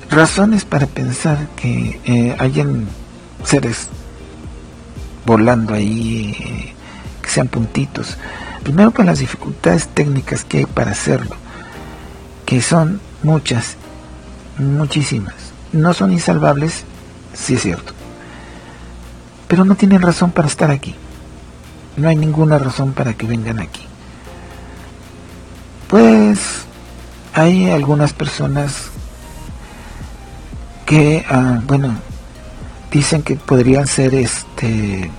razones 0.09 0.64
para 0.64 0.87
pensar 0.87 1.48
que 1.57 2.00
eh, 2.05 2.37
hayan 2.38 2.87
seres 3.42 3.88
volando 5.24 5.74
ahí, 5.74 6.37
eh, 6.38 6.74
que 7.20 7.29
sean 7.29 7.48
puntitos. 7.48 8.16
Primero 8.62 8.92
con 8.92 9.07
las 9.07 9.18
dificultades 9.18 9.88
técnicas 9.88 10.44
que 10.44 10.59
hay 10.59 10.66
para 10.66 10.92
hacerlo, 10.92 11.35
que 12.44 12.62
son 12.62 13.00
muchas, 13.24 13.74
muchísimas. 14.59 15.35
No 15.72 15.94
son 15.94 16.12
insalvables, 16.12 16.85
sí 17.35 17.55
es 17.55 17.62
cierto. 17.62 17.92
Pero 19.48 19.64
no 19.64 19.74
tienen 19.74 20.00
razón 20.00 20.31
para 20.31 20.46
estar 20.46 20.70
aquí. 20.70 20.94
No 21.96 22.09
hay 22.09 22.14
ninguna 22.14 22.57
razón 22.57 22.92
para 22.92 23.14
que 23.14 23.26
vengan 23.26 23.59
aquí. 23.59 23.86
Pues 25.88 26.38
hay 27.33 27.70
algunas 27.70 28.12
personas 28.12 28.90
que, 30.85 31.25
ah, 31.29 31.61
bueno, 31.66 31.94
dicen 32.90 33.22
que 33.22 33.37
podrían 33.37 33.87
ser, 33.87 34.14
este, 34.14 35.11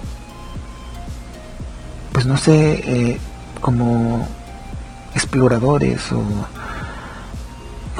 pues 2.12 2.26
no 2.26 2.38
sé, 2.38 2.82
eh, 2.86 3.18
como 3.62 4.28
exploradores 5.14 6.12
o 6.12 6.24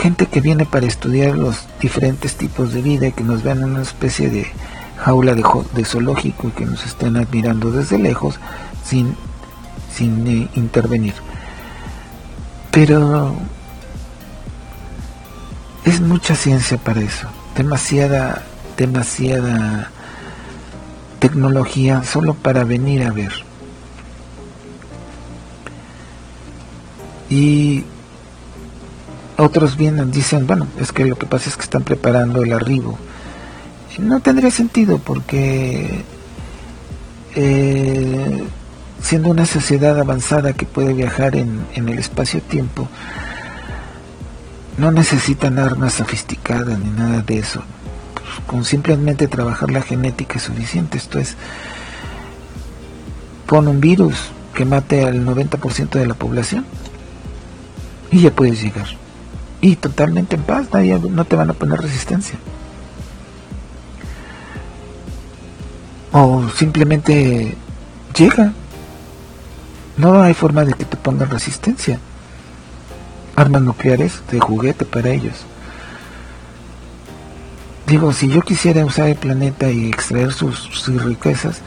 gente 0.02 0.26
que 0.26 0.42
viene 0.42 0.66
para 0.66 0.86
estudiar 0.86 1.38
los 1.38 1.66
diferentes 1.80 2.36
tipos 2.36 2.74
de 2.74 2.82
vida 2.82 3.08
y 3.08 3.12
que 3.14 3.24
nos 3.24 3.44
vean 3.44 3.60
en 3.60 3.72
una 3.72 3.82
especie 3.82 4.30
de 4.30 4.48
jaula 4.98 5.36
de, 5.36 5.44
de 5.74 5.86
zoológico 5.86 6.48
y 6.50 6.52
que 6.52 6.66
nos 6.66 6.86
estén 6.86 7.18
admirando 7.18 7.72
desde 7.72 7.98
lejos 7.98 8.40
sin, 8.84 9.16
sin 9.94 10.28
eh, 10.28 10.50
intervenir. 10.56 11.14
Pero 12.72 13.36
es 15.86 16.02
mucha 16.02 16.36
ciencia 16.36 16.78
para 16.78 17.02
eso, 17.02 17.28
demasiada, 17.56 18.44
demasiada 18.78 19.92
tecnología 21.20 22.04
solo 22.04 22.34
para 22.34 22.64
venir 22.64 23.04
a 23.04 23.12
ver. 23.12 23.32
Y 27.30 27.84
otros 29.38 29.78
vienen, 29.78 30.12
dicen, 30.12 30.48
bueno, 30.48 30.68
es 30.80 30.92
que 30.92 31.06
lo 31.06 31.16
que 31.16 31.26
pasa 31.26 31.50
es 31.50 31.56
que 31.56 31.64
están 31.64 31.84
preparando 31.84 32.42
el 32.44 32.54
arribo. 32.54 32.98
No 34.00 34.20
tendría 34.20 34.52
sentido 34.52 35.00
porque 35.00 36.04
eh, 37.36 38.44
siendo 39.02 39.30
una 39.30 39.46
sociedad 39.46 40.00
avanzada 40.00 40.54
que 40.54 40.66
puede 40.66 40.94
viajar 40.94 41.36
en, 41.36 41.66
el 41.74 42.00
espacio-tiempo, 42.00 42.88
no 44.78 44.92
necesitan 44.92 45.60
armas 45.60 45.96
sofisticadas 45.96 46.80
ni 46.80 46.90
nada 46.92 47.22
de 47.22 47.40
eso. 47.40 47.64
Pues, 48.14 48.46
con 48.46 48.66
simplemente 48.66 49.28
trabajar 49.28 49.72
la 49.72 49.82
genética 49.82 50.36
es 50.38 50.44
suficiente. 50.44 50.98
Esto 50.98 51.20
es, 51.20 51.36
pon 53.48 53.68
un 53.68 53.80
virus 53.80 54.16
que 54.54 54.66
mate 54.66 55.06
al 55.06 55.26
90% 55.26 55.90
de 55.92 56.08
la 56.08 56.14
población 56.14 56.66
y 58.12 58.22
ya 58.22 58.32
puedes 58.32 58.62
llegar. 58.62 58.88
Y 59.62 59.76
totalmente 59.76 60.36
en 60.36 60.44
paz, 60.44 60.68
nadie, 60.72 61.00
no 61.00 61.26
te 61.26 61.36
van 61.36 61.50
a 61.50 61.54
poner 61.54 61.80
resistencia. 61.80 62.38
O 66.12 66.48
simplemente 66.56 67.56
llega, 68.18 68.54
no 69.98 70.22
hay 70.22 70.34
forma 70.34 70.64
de 70.64 70.74
que 70.74 70.86
te 70.86 70.96
pongan 70.96 71.30
resistencia. 71.30 72.00
Armas 73.36 73.62
nucleares 73.64 74.22
de 74.32 74.40
juguete 74.40 74.86
para 74.86 75.10
ellos. 75.10 75.46
Digo, 77.88 78.12
si 78.12 78.28
yo 78.28 78.42
quisiera 78.42 78.86
usar 78.86 79.08
el 79.08 79.16
planeta 79.16 79.72
y 79.72 79.88
extraer 79.90 80.34
sus, 80.34 80.88
riquezas, 81.04 81.62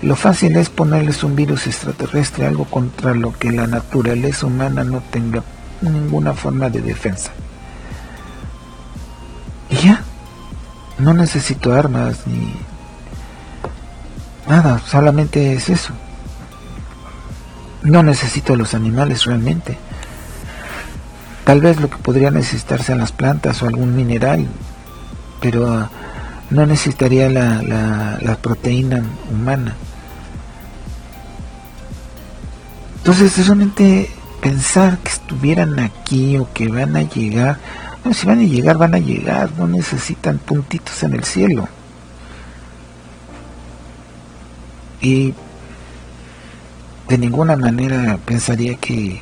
lo 0.00 0.14
fácil 0.14 0.56
es 0.56 0.70
ponerles 0.70 1.24
un 1.24 1.34
virus 1.34 1.66
extraterrestre, 1.66 2.46
algo 2.46 2.64
contra 2.64 3.14
lo 3.14 3.32
que 3.32 3.50
la 3.50 3.66
naturaleza 3.66 4.46
humana 4.46 4.84
no 4.84 5.02
tenga 5.10 5.42
ninguna 5.80 6.34
forma 6.34 6.70
de 6.70 6.82
defensa. 6.82 7.32
Y 9.68 9.76
ya, 9.76 10.02
no 10.98 11.12
necesito 11.12 11.74
armas 11.74 12.26
ni 12.26 12.54
nada, 14.48 14.80
solamente 14.86 15.52
es 15.52 15.68
eso. 15.68 15.92
No 17.86 18.02
necesito 18.02 18.56
los 18.56 18.74
animales 18.74 19.26
realmente. 19.26 19.78
Tal 21.44 21.60
vez 21.60 21.80
lo 21.80 21.88
que 21.88 21.98
podría 21.98 22.32
necesitarse 22.32 22.90
en 22.90 22.98
las 22.98 23.12
plantas 23.12 23.62
o 23.62 23.68
algún 23.68 23.94
mineral, 23.94 24.44
pero 25.40 25.68
ah, 25.72 25.88
no 26.50 26.66
necesitaría 26.66 27.30
la, 27.30 27.62
la, 28.20 28.36
proteína 28.38 29.04
humana. 29.30 29.76
Entonces, 32.96 33.46
realmente 33.46 34.10
pensar 34.40 34.98
que 34.98 35.10
estuvieran 35.10 35.78
aquí 35.78 36.38
o 36.38 36.52
que 36.52 36.66
van 36.66 36.96
a 36.96 37.02
llegar, 37.02 37.60
no, 38.04 38.12
si 38.12 38.26
van 38.26 38.40
a 38.40 38.42
llegar, 38.42 38.78
van 38.78 38.96
a 38.96 38.98
llegar, 38.98 39.50
no 39.56 39.68
necesitan 39.68 40.38
puntitos 40.38 41.04
en 41.04 41.14
el 41.14 41.22
cielo. 41.22 41.68
Y 45.00 45.34
de 47.08 47.18
ninguna 47.18 47.56
manera 47.56 48.18
pensaría 48.24 48.76
que 48.76 49.20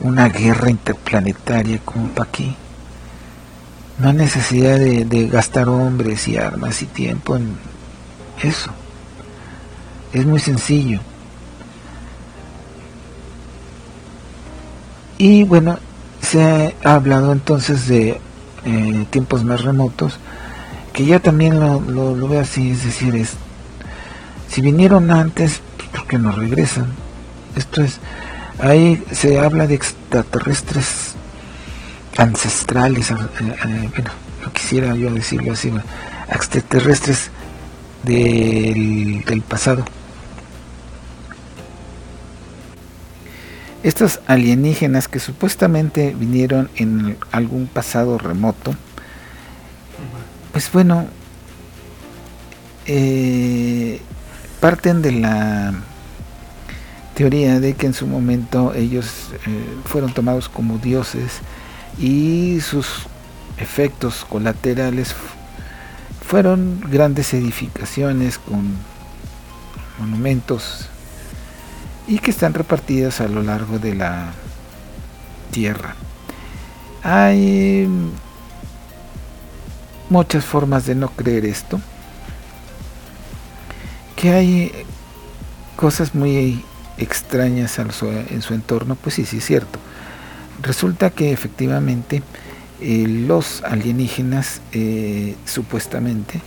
una 0.00 0.28
guerra 0.28 0.70
interplanetaria 0.70 1.80
como 1.84 2.08
para 2.08 2.28
aquí. 2.28 2.54
No 3.98 4.08
hay 4.08 4.14
necesidad 4.14 4.78
de, 4.78 5.28
gastar 5.28 5.68
hombres 5.68 6.28
y 6.28 6.36
armas 6.36 6.82
y 6.82 6.86
tiempo 6.86 7.36
en 7.36 7.56
eso. 8.42 8.70
Es 10.12 10.24
muy 10.26 10.38
sencillo. 10.38 11.00
Y 15.18 15.44
bueno, 15.44 15.78
se 16.20 16.74
ha 16.84 16.94
hablado 16.94 17.32
entonces 17.32 17.86
de 17.88 18.20
eh, 18.66 19.06
tiempos 19.10 19.44
más 19.44 19.62
remotos, 19.62 20.18
que 20.92 21.06
ya 21.06 21.20
también 21.20 21.58
lo, 21.58 21.80
lo, 21.80 22.28
veo 22.28 22.40
así, 22.40 22.70
es 22.70 22.84
decir, 22.84 23.16
es, 23.16 23.32
si 24.48 24.60
vinieron 24.60 25.10
antes, 25.10 25.62
¿por 25.92 26.06
qué 26.06 26.18
no 26.18 26.32
regresan? 26.32 27.05
Esto 27.56 27.82
es, 27.82 27.98
ahí 28.60 29.02
se 29.10 29.40
habla 29.40 29.66
de 29.66 29.74
extraterrestres 29.74 31.14
ancestrales, 32.18 33.10
bueno, 33.10 34.10
no 34.44 34.52
quisiera 34.52 34.94
yo 34.94 35.10
decirlo 35.10 35.52
así, 35.52 35.72
extraterrestres 36.30 37.30
del, 38.02 39.24
del 39.24 39.42
pasado. 39.42 39.84
Estos 43.82 44.20
alienígenas 44.26 45.08
que 45.08 45.18
supuestamente 45.18 46.14
vinieron 46.18 46.68
en 46.76 47.16
algún 47.30 47.68
pasado 47.68 48.18
remoto, 48.18 48.74
pues 50.52 50.70
bueno, 50.72 51.06
eh, 52.86 54.00
parten 54.60 55.02
de 55.02 55.12
la 55.12 55.74
teoría 57.16 57.58
de 57.60 57.74
que 57.74 57.86
en 57.86 57.94
su 57.94 58.06
momento 58.06 58.74
ellos 58.74 59.30
fueron 59.86 60.12
tomados 60.12 60.50
como 60.50 60.76
dioses 60.76 61.40
y 61.98 62.60
sus 62.60 63.06
efectos 63.56 64.26
colaterales 64.28 65.14
fueron 66.28 66.78
grandes 66.90 67.32
edificaciones 67.32 68.38
con 68.38 68.76
monumentos 69.98 70.88
y 72.06 72.18
que 72.18 72.30
están 72.30 72.52
repartidas 72.52 73.22
a 73.22 73.28
lo 73.28 73.42
largo 73.42 73.78
de 73.78 73.94
la 73.94 74.32
tierra. 75.52 75.96
Hay 77.02 77.88
muchas 80.10 80.44
formas 80.44 80.84
de 80.84 80.94
no 80.94 81.08
creer 81.08 81.46
esto, 81.46 81.80
que 84.16 84.30
hay 84.32 84.72
cosas 85.76 86.14
muy 86.14 86.62
extrañas 86.98 87.78
en 87.78 88.42
su 88.42 88.54
entorno, 88.54 88.96
pues 88.96 89.16
sí, 89.16 89.24
sí 89.24 89.38
es 89.38 89.44
cierto. 89.44 89.78
Resulta 90.62 91.10
que 91.10 91.32
efectivamente 91.32 92.22
eh, 92.80 93.06
los 93.08 93.62
alienígenas 93.62 94.60
eh, 94.72 95.34
supuestamente 95.46 96.40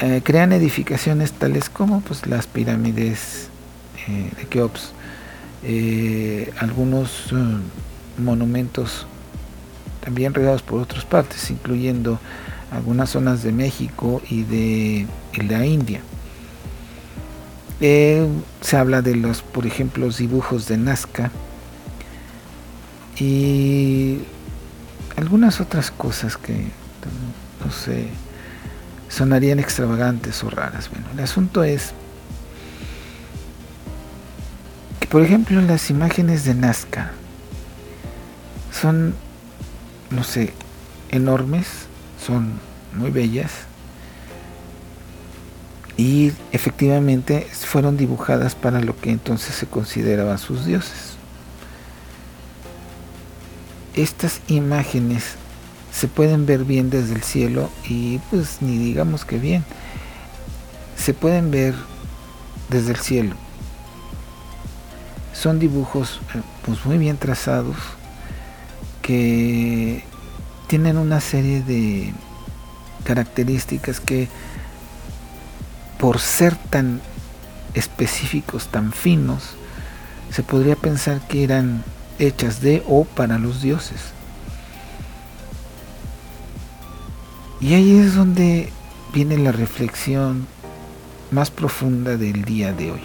eh, 0.00 0.22
crean 0.24 0.52
edificaciones 0.52 1.32
tales 1.32 1.70
como 1.70 2.00
pues, 2.00 2.26
las 2.26 2.46
pirámides 2.46 3.48
de 4.08 4.46
Keops, 4.46 4.92
algunos 6.58 7.32
monumentos 8.16 9.06
también 10.02 10.34
regados 10.34 10.62
por 10.62 10.80
otras 10.80 11.04
partes, 11.04 11.48
incluyendo 11.50 12.18
algunas 12.72 13.10
zonas 13.10 13.42
de 13.44 13.52
México 13.52 14.20
y 14.28 14.42
de, 14.42 15.06
y 15.34 15.46
de 15.46 15.58
la 15.58 15.64
India. 15.66 16.00
Se 17.80 18.76
habla 18.76 19.02
de 19.02 19.16
los, 19.16 19.42
por 19.42 19.66
ejemplo, 19.66 20.06
los 20.06 20.18
dibujos 20.18 20.68
de 20.68 20.76
Nazca, 20.76 21.30
y 23.18 24.20
algunas 25.16 25.60
otras 25.60 25.90
cosas 25.90 26.36
que 26.38 26.54
no 27.64 27.70
sé 27.70 28.08
sonarían 29.08 29.58
extravagantes 29.58 30.42
o 30.42 30.50
raras. 30.50 30.88
Bueno, 30.90 31.06
el 31.12 31.20
asunto 31.20 31.62
es 31.62 31.92
que 35.00 35.06
por 35.06 35.22
ejemplo 35.22 35.60
las 35.60 35.90
imágenes 35.90 36.44
de 36.44 36.54
Nazca 36.54 37.10
son 38.72 39.14
no 40.10 40.24
sé, 40.24 40.52
enormes, 41.10 41.66
son 42.24 42.52
muy 42.94 43.10
bellas 43.10 43.52
y 46.00 46.32
efectivamente 46.50 47.46
fueron 47.52 47.98
dibujadas 47.98 48.54
para 48.54 48.80
lo 48.80 48.96
que 48.96 49.10
entonces 49.10 49.54
se 49.54 49.66
consideraban 49.66 50.38
sus 50.38 50.64
dioses. 50.64 51.16
Estas 53.94 54.40
imágenes 54.48 55.34
se 55.92 56.08
pueden 56.08 56.46
ver 56.46 56.64
bien 56.64 56.88
desde 56.88 57.14
el 57.14 57.22
cielo 57.22 57.68
y 57.86 58.16
pues 58.30 58.62
ni 58.62 58.78
digamos 58.78 59.26
que 59.26 59.36
bien. 59.36 59.62
Se 60.96 61.12
pueden 61.12 61.50
ver 61.50 61.74
desde 62.70 62.92
el 62.92 62.98
cielo. 62.98 63.36
Son 65.34 65.58
dibujos 65.58 66.22
eh, 66.34 66.40
pues 66.64 66.82
muy 66.86 66.96
bien 66.96 67.18
trazados 67.18 67.76
que 69.02 70.02
tienen 70.66 70.96
una 70.96 71.20
serie 71.20 71.62
de 71.62 72.14
características 73.04 74.00
que 74.00 74.28
por 76.00 76.18
ser 76.18 76.56
tan 76.56 77.02
específicos 77.74 78.68
tan 78.68 78.92
finos 78.92 79.50
se 80.32 80.42
podría 80.42 80.74
pensar 80.74 81.20
que 81.28 81.44
eran 81.44 81.84
hechas 82.18 82.60
de 82.62 82.82
o 82.88 83.04
para 83.04 83.38
los 83.38 83.60
dioses. 83.62 84.00
Y 87.60 87.74
ahí 87.74 87.98
es 87.98 88.14
donde 88.14 88.72
viene 89.12 89.36
la 89.36 89.52
reflexión 89.52 90.46
más 91.30 91.50
profunda 91.50 92.16
del 92.16 92.44
día 92.44 92.72
de 92.72 92.92
hoy. 92.92 93.02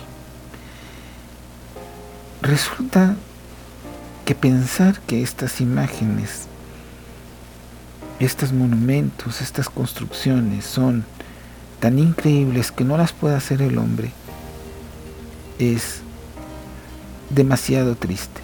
Resulta 2.42 3.16
que 4.24 4.36
pensar 4.36 5.00
que 5.02 5.22
estas 5.22 5.60
imágenes, 5.60 6.48
estos 8.20 8.54
monumentos, 8.54 9.42
estas 9.42 9.68
construcciones 9.68 10.64
son 10.66 11.06
tan 11.80 12.00
increíbles 12.00 12.72
que 12.72 12.84
no 12.84 12.98
las 12.98 13.14
puede 13.14 13.36
hacer 13.36 13.62
el 13.62 13.78
hombre, 13.78 14.12
es 15.60 16.02
demasiado 17.30 17.96
triste. 17.96 18.42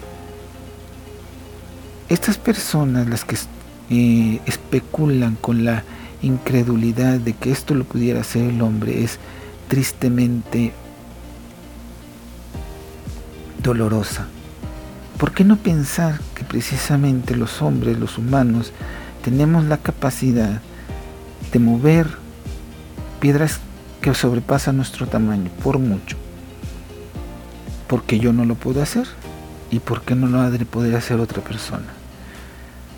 Estas 2.08 2.36
personas, 2.38 3.08
las 3.08 3.24
que 3.24 3.36
eh, 3.90 4.40
especulan 4.46 5.36
con 5.40 5.64
la 5.64 5.84
incredulidad 6.22 7.18
de 7.18 7.32
que 7.32 7.50
esto 7.50 7.74
lo 7.74 7.84
pudiera 7.84 8.20
hacer 8.20 8.44
el 8.44 8.60
hombre, 8.62 9.02
es 9.02 9.18
tristemente 9.68 10.72
dolorosa. 13.62 14.26
¿Por 15.18 15.32
qué 15.32 15.44
no 15.44 15.56
pensar 15.56 16.20
que 16.34 16.44
precisamente 16.44 17.36
los 17.36 17.62
hombres, 17.62 17.98
los 17.98 18.18
humanos, 18.18 18.72
tenemos 19.22 19.64
la 19.64 19.78
capacidad 19.78 20.60
de 21.52 21.58
mover 21.58 22.21
piedras 23.22 23.60
que 24.00 24.12
sobrepasan 24.14 24.76
nuestro 24.76 25.06
tamaño 25.06 25.48
por 25.62 25.78
mucho? 25.78 26.16
Porque 27.86 28.18
yo 28.18 28.32
no 28.32 28.44
lo 28.44 28.56
puedo 28.56 28.82
hacer 28.82 29.06
y 29.70 29.78
por 29.78 30.02
qué 30.02 30.16
no 30.16 30.26
lo 30.26 30.40
ha 30.40 30.50
de 30.50 30.64
poder 30.66 30.96
hacer 30.96 31.20
otra 31.20 31.40
persona. 31.40 31.86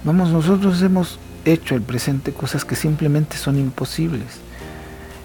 Vamos, 0.02 0.30
nosotros 0.30 0.80
hemos 0.80 1.18
hecho 1.44 1.74
al 1.74 1.82
presente 1.82 2.32
cosas 2.32 2.64
que 2.64 2.74
simplemente 2.74 3.36
son 3.36 3.58
imposibles. 3.58 4.40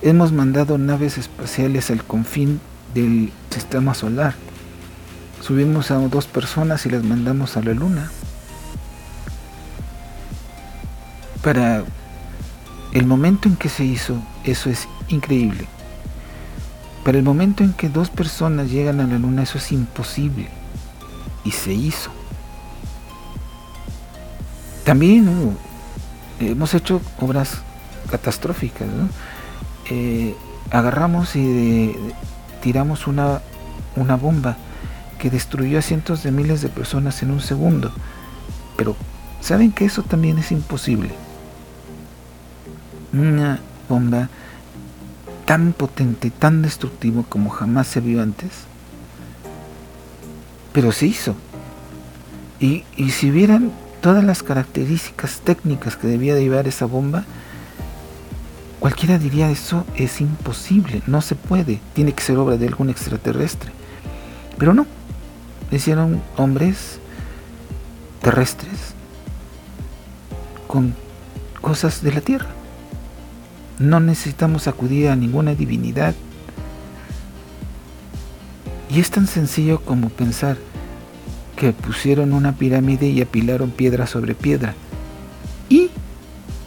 Hemos 0.01 0.33
mandado 0.33 0.77
naves 0.77 1.17
espaciales 1.17 1.89
al 1.91 2.03
confín 2.03 2.59
del 2.93 3.31
sistema 3.51 3.93
solar. 3.93 4.33
Subimos 5.39 5.91
a 5.91 5.95
dos 5.95 6.25
personas 6.25 6.85
y 6.85 6.89
las 6.89 7.05
mandamos 7.05 7.55
a 7.55 7.61
la 7.61 7.73
luna. 7.73 8.11
Para 11.41 11.85
el 12.91 13.05
momento 13.05 13.47
en 13.47 13.55
que 13.55 13.69
se 13.69 13.83
hizo, 13.83 14.17
eso 14.43 14.69
es 14.69 14.87
increíble. 15.09 15.67
Para 17.03 17.17
el 17.17 17.23
momento 17.23 17.63
en 17.63 17.73
que 17.73 17.89
dos 17.89 18.09
personas 18.09 18.69
llegan 18.69 18.99
a 18.99 19.07
la 19.07 19.17
luna, 19.17 19.43
eso 19.43 19.57
es 19.57 19.71
imposible. 19.71 20.47
Y 21.43 21.51
se 21.51 21.73
hizo. 21.73 22.11
También 24.83 25.55
hemos 26.39 26.73
hecho 26.73 27.01
obras 27.19 27.61
catastróficas. 28.09 28.87
Eh, 29.89 30.35
agarramos 30.71 31.35
y 31.35 31.95
tiramos 32.61 33.07
una 33.07 33.41
bomba 34.21 34.57
que 35.19 35.29
destruyó 35.29 35.79
a 35.79 35.81
cientos 35.81 36.23
de 36.23 36.31
miles 36.31 36.61
de 36.61 36.69
personas 36.69 37.21
en 37.21 37.31
un 37.31 37.41
segundo. 37.41 37.91
Pero 38.77 38.95
saben 39.41 39.71
que 39.71 39.85
eso 39.85 40.03
también 40.03 40.37
es 40.39 40.51
imposible. 40.51 41.11
Una 43.13 43.59
bomba 43.87 44.29
tan 45.49 45.73
potente, 45.73 46.29
tan 46.29 46.61
destructivo 46.61 47.25
como 47.27 47.49
jamás 47.49 47.87
se 47.87 48.01
vio 48.01 48.21
antes. 48.21 48.51
Pero 50.73 50.91
se 50.91 51.07
hizo. 51.07 51.35
Y, 52.59 52.83
si 53.09 53.31
hubieran 53.31 53.71
todas 53.99 54.23
las 54.23 54.43
características 54.43 55.39
técnicas 55.39 55.95
que 55.95 56.07
debía 56.07 56.35
de 56.35 56.43
llevar 56.43 56.67
esa 56.67 56.85
bomba, 56.85 57.23
cualquiera 58.79 59.17
diría 59.17 59.49
eso 59.49 59.85
es 59.95 60.21
imposible, 60.21 61.01
no 61.07 61.21
se 61.21 61.33
puede, 61.33 61.79
tiene 61.93 62.13
que 62.13 62.21
ser 62.21 62.37
obra 62.37 62.57
de 62.57 62.67
algún 62.67 62.91
extraterrestre. 62.91 63.71
Pero 64.59 64.75
no, 64.75 64.85
hicieron 65.71 66.21
hombres 66.37 66.99
terrestres 68.21 68.93
con 70.67 70.93
cosas 71.61 72.03
de 72.03 72.11
la 72.11 72.21
tierra. 72.21 72.58
No 73.79 74.01
necesitamos 74.01 74.67
acudir 74.67 75.07
a 75.07 75.15
ninguna 75.15 75.55
divinidad. 75.55 76.13
Y 78.89 78.99
es 78.99 79.09
tan 79.09 79.25
sencillo 79.25 79.79
como 79.81 80.09
pensar 80.09 80.57
que 81.55 81.71
pusieron 81.71 82.33
una 82.33 82.53
pirámide 82.53 83.07
y 83.07 83.21
apilaron 83.21 83.71
piedra 83.71 84.05
sobre 84.05 84.35
piedra. 84.35 84.75
¿Y? 85.69 85.89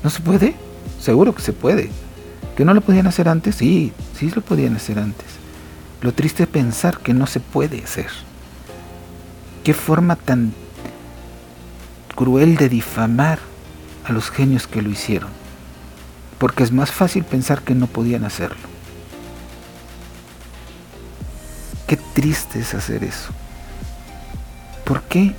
¿No 0.02 0.08
se 0.08 0.20
puede? 0.20 0.54
Seguro 1.00 1.34
que 1.34 1.42
se 1.42 1.52
puede. 1.52 1.90
¿Que 2.56 2.64
no 2.64 2.72
lo 2.72 2.80
podían 2.80 3.06
hacer 3.06 3.28
antes? 3.28 3.56
Sí, 3.56 3.92
sí 4.18 4.30
lo 4.34 4.40
podían 4.40 4.76
hacer 4.76 4.98
antes. 4.98 5.26
Lo 6.00 6.12
triste 6.12 6.44
es 6.44 6.48
pensar 6.48 6.98
que 6.98 7.12
no 7.12 7.26
se 7.26 7.40
puede 7.40 7.82
hacer. 7.82 8.08
Qué 9.64 9.74
forma 9.74 10.16
tan 10.16 10.52
cruel 12.14 12.56
de 12.56 12.68
difamar 12.68 13.38
a 14.04 14.12
los 14.12 14.30
genios 14.30 14.66
que 14.66 14.82
lo 14.82 14.90
hicieron. 14.90 15.41
Porque 16.42 16.64
es 16.64 16.72
más 16.72 16.90
fácil 16.90 17.22
pensar 17.22 17.62
que 17.62 17.72
no 17.72 17.86
podían 17.86 18.24
hacerlo. 18.24 18.66
Qué 21.86 21.96
triste 21.96 22.58
es 22.58 22.74
hacer 22.74 23.04
eso. 23.04 23.30
¿Por 24.84 25.02
qué 25.02 25.36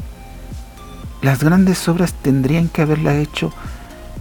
las 1.21 1.43
grandes 1.43 1.89
obras 1.89 2.13
tendrían 2.13 2.69
que 2.69 2.83
haberla 2.83 3.17
hecho 3.17 3.51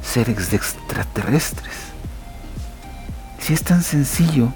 seres 0.02 0.52
extraterrestres? 0.52 1.72
Si 3.38 3.54
es 3.54 3.62
tan 3.62 3.84
sencillo 3.84 4.52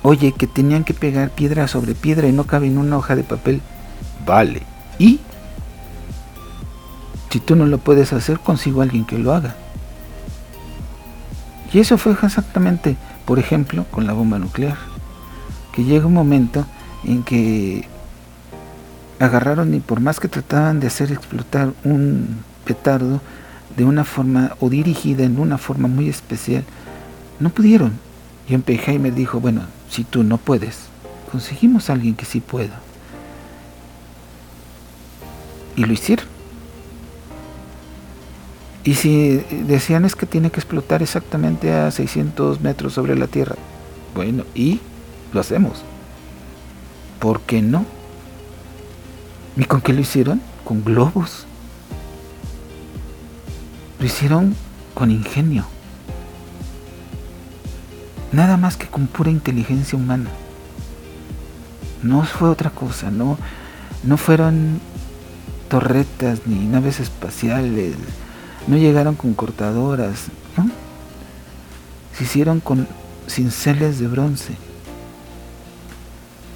Oye, 0.00 0.32
que 0.32 0.46
tenían 0.46 0.84
que 0.84 0.94
pegar 0.94 1.28
piedra 1.28 1.68
sobre 1.68 1.94
piedra 1.94 2.28
y 2.28 2.32
no 2.32 2.44
cabe 2.44 2.68
en 2.68 2.78
una 2.78 2.96
hoja 2.96 3.14
de 3.14 3.24
papel. 3.24 3.60
Vale. 4.24 4.62
¿Y? 4.98 5.20
Si 7.28 7.40
tú 7.40 7.56
no 7.56 7.66
lo 7.66 7.76
puedes 7.76 8.14
hacer, 8.14 8.40
consigo 8.40 8.80
a 8.80 8.84
alguien 8.84 9.04
que 9.04 9.18
lo 9.18 9.34
haga. 9.34 9.54
Y 11.72 11.78
eso 11.78 11.96
fue 11.96 12.12
exactamente, 12.12 12.96
por 13.24 13.38
ejemplo, 13.38 13.86
con 13.90 14.06
la 14.06 14.12
bomba 14.12 14.38
nuclear. 14.38 14.76
Que 15.72 15.84
llega 15.84 16.06
un 16.06 16.12
momento 16.12 16.66
en 17.04 17.22
que 17.22 17.88
agarraron 19.18 19.72
y 19.74 19.80
por 19.80 20.00
más 20.00 20.20
que 20.20 20.28
trataban 20.28 20.80
de 20.80 20.88
hacer 20.88 21.12
explotar 21.12 21.72
un 21.84 22.42
petardo 22.64 23.20
de 23.76 23.84
una 23.84 24.04
forma 24.04 24.56
o 24.60 24.68
dirigida 24.68 25.24
en 25.24 25.38
una 25.38 25.56
forma 25.58 25.88
muy 25.88 26.08
especial, 26.08 26.64
no 27.40 27.50
pudieron. 27.50 27.92
Y 28.48 28.54
Oppenheimer 28.54 29.14
dijo, 29.14 29.40
bueno, 29.40 29.62
si 29.88 30.04
tú 30.04 30.24
no 30.24 30.36
puedes, 30.36 30.88
conseguimos 31.30 31.88
a 31.88 31.94
alguien 31.94 32.14
que 32.14 32.26
sí 32.26 32.40
pueda. 32.40 32.80
Y 35.76 35.84
lo 35.84 35.92
hicieron. 35.92 36.31
Y 38.84 38.94
si 38.94 39.36
decían 39.66 40.04
es 40.04 40.16
que 40.16 40.26
tiene 40.26 40.50
que 40.50 40.60
explotar 40.60 41.02
exactamente 41.02 41.72
a 41.72 41.90
600 41.90 42.60
metros 42.60 42.92
sobre 42.92 43.16
la 43.16 43.26
Tierra, 43.26 43.56
bueno, 44.14 44.44
y 44.54 44.80
lo 45.32 45.40
hacemos. 45.40 45.82
¿Por 47.20 47.40
qué 47.40 47.62
no? 47.62 47.86
¿Y 49.56 49.64
con 49.64 49.80
qué 49.80 49.92
lo 49.92 50.00
hicieron? 50.00 50.40
Con 50.64 50.82
globos. 50.82 51.46
Lo 54.00 54.06
hicieron 54.06 54.56
con 54.94 55.10
ingenio 55.10 55.64
nada 58.32 58.56
más 58.56 58.76
que 58.76 58.86
con 58.86 59.06
pura 59.06 59.30
inteligencia 59.30 59.96
humana. 59.96 60.30
No 62.02 62.24
fue 62.24 62.48
otra 62.48 62.70
cosa, 62.70 63.10
no, 63.10 63.38
no 64.02 64.16
fueron 64.16 64.80
torretas 65.68 66.40
ni 66.46 66.66
naves 66.66 66.98
espaciales, 66.98 67.94
no 68.66 68.76
llegaron 68.76 69.14
con 69.14 69.34
cortadoras, 69.34 70.26
¿no? 70.56 70.70
se 72.16 72.24
hicieron 72.24 72.60
con 72.60 72.86
cinceles 73.28 73.98
de 73.98 74.08
bronce, 74.08 74.54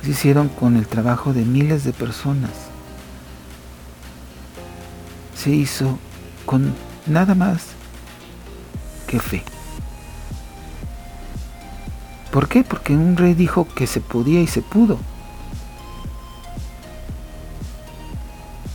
se 0.02 0.10
hicieron 0.10 0.48
con 0.48 0.76
el 0.76 0.86
trabajo 0.86 1.32
de 1.32 1.44
miles 1.44 1.84
de 1.84 1.92
personas, 1.92 2.50
se 5.36 5.50
hizo 5.50 5.98
con 6.44 6.74
nada 7.06 7.34
más 7.34 7.62
que 9.06 9.18
fe. 9.18 9.42
¿Por 12.30 12.48
qué? 12.48 12.64
Porque 12.64 12.92
un 12.92 13.16
rey 13.16 13.34
dijo 13.34 13.66
que 13.74 13.86
se 13.86 14.00
podía 14.00 14.42
y 14.42 14.46
se 14.46 14.60
pudo. 14.60 14.98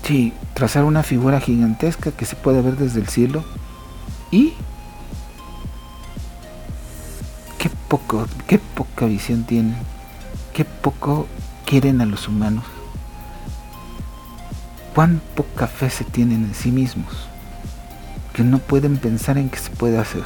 Sí, 0.04 0.34
trazar 0.54 0.84
una 0.84 1.04
figura 1.04 1.40
gigantesca 1.40 2.12
que 2.12 2.26
se 2.26 2.36
puede 2.36 2.62
ver 2.62 2.76
desde 2.76 3.00
el 3.00 3.08
cielo 3.08 3.44
y 4.32 4.54
qué 7.58 7.70
poco, 7.88 8.28
qué 8.48 8.58
poca 8.58 9.06
visión 9.06 9.44
tienen, 9.44 9.76
qué 10.54 10.66
poco 10.66 11.28
quieren 11.66 12.02
a 12.02 12.06
los 12.06 12.28
humanos, 12.28 12.66
cuán 14.96 15.22
poca 15.36 15.68
fe 15.68 15.90
se 15.90 16.04
tienen 16.04 16.46
en 16.46 16.56
sí 16.56 16.72
mismos, 16.72 17.30
que 18.34 18.44
no 18.44 18.58
pueden 18.58 18.98
pensar 18.98 19.38
en 19.38 19.50
que 19.50 19.60
se 19.60 19.70
puede 19.70 20.00
hacer. 20.00 20.24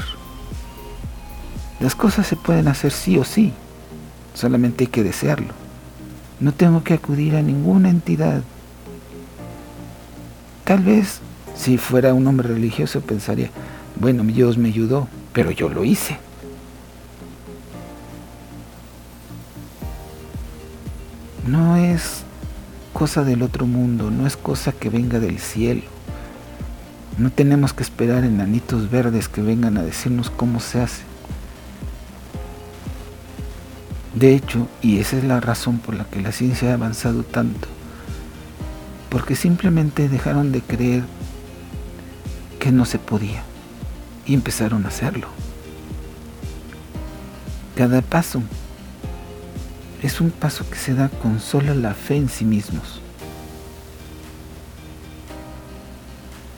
Las 1.82 1.96
cosas 1.96 2.26
se 2.26 2.38
pueden 2.38 2.70
hacer 2.70 2.92
sí 2.92 3.18
o 3.18 3.26
sí, 3.26 3.52
solamente 4.34 4.86
hay 4.86 4.88
que 4.88 5.04
desearlo. 5.04 5.54
No 6.40 6.54
tengo 6.54 6.84
que 6.84 6.94
acudir 6.94 7.36
a 7.36 7.42
ninguna 7.42 7.90
entidad. 7.90 8.42
Tal 10.66 10.80
vez 10.80 11.22
si 11.56 11.78
fuera 11.78 12.16
un 12.16 12.26
hombre 12.28 12.50
religioso 12.50 13.00
pensaría, 13.00 13.52
bueno, 13.98 14.24
Dios 14.24 14.58
me 14.58 14.70
ayudó, 14.70 15.08
pero 15.32 15.52
yo 15.52 15.70
lo 15.70 15.86
hice. 15.86 16.18
No 21.48 21.78
es 21.78 22.24
cosa 22.94 23.24
del 23.24 23.44
otro 23.44 23.68
mundo, 23.68 24.10
no 24.10 24.26
es 24.26 24.36
cosa 24.36 24.72
que 24.72 24.90
venga 24.90 25.20
del 25.20 25.38
cielo. 25.38 25.84
No 27.20 27.30
tenemos 27.30 27.72
que 27.72 27.84
esperar 27.84 28.24
enanitos 28.24 28.90
verdes 28.90 29.30
que 29.30 29.44
vengan 29.44 29.78
a 29.78 29.84
decirnos 29.84 30.32
cómo 30.32 30.60
se 30.60 30.82
hace. 30.82 31.04
De 34.16 34.34
hecho, 34.34 34.68
y 34.82 34.98
esa 34.98 35.18
es 35.18 35.24
la 35.24 35.40
razón 35.40 35.78
por 35.78 35.94
la 35.94 36.06
que 36.06 36.22
la 36.22 36.32
ciencia 36.32 36.72
ha 36.72 36.74
avanzado 36.74 37.24
tanto, 37.24 37.68
porque 39.16 39.38
simplemente 39.38 40.10
dejaron 40.10 40.52
de 40.52 40.60
creer 40.60 41.06
que 42.60 42.74
no 42.74 42.84
se 42.84 43.00
podía 43.00 43.44
y 44.26 44.34
empezaron 44.34 44.84
a 44.84 44.90
hacerlo. 44.90 45.30
Cada 47.78 48.02
paso 48.02 48.42
es 50.04 50.20
un 50.20 50.32
paso 50.32 50.70
que 50.70 50.76
se 50.76 50.96
da 50.96 51.08
con 51.08 51.40
sola 51.40 51.74
la 51.74 51.94
fe 51.94 52.18
en 52.18 52.28
sí 52.28 52.44
mismos. 52.44 53.00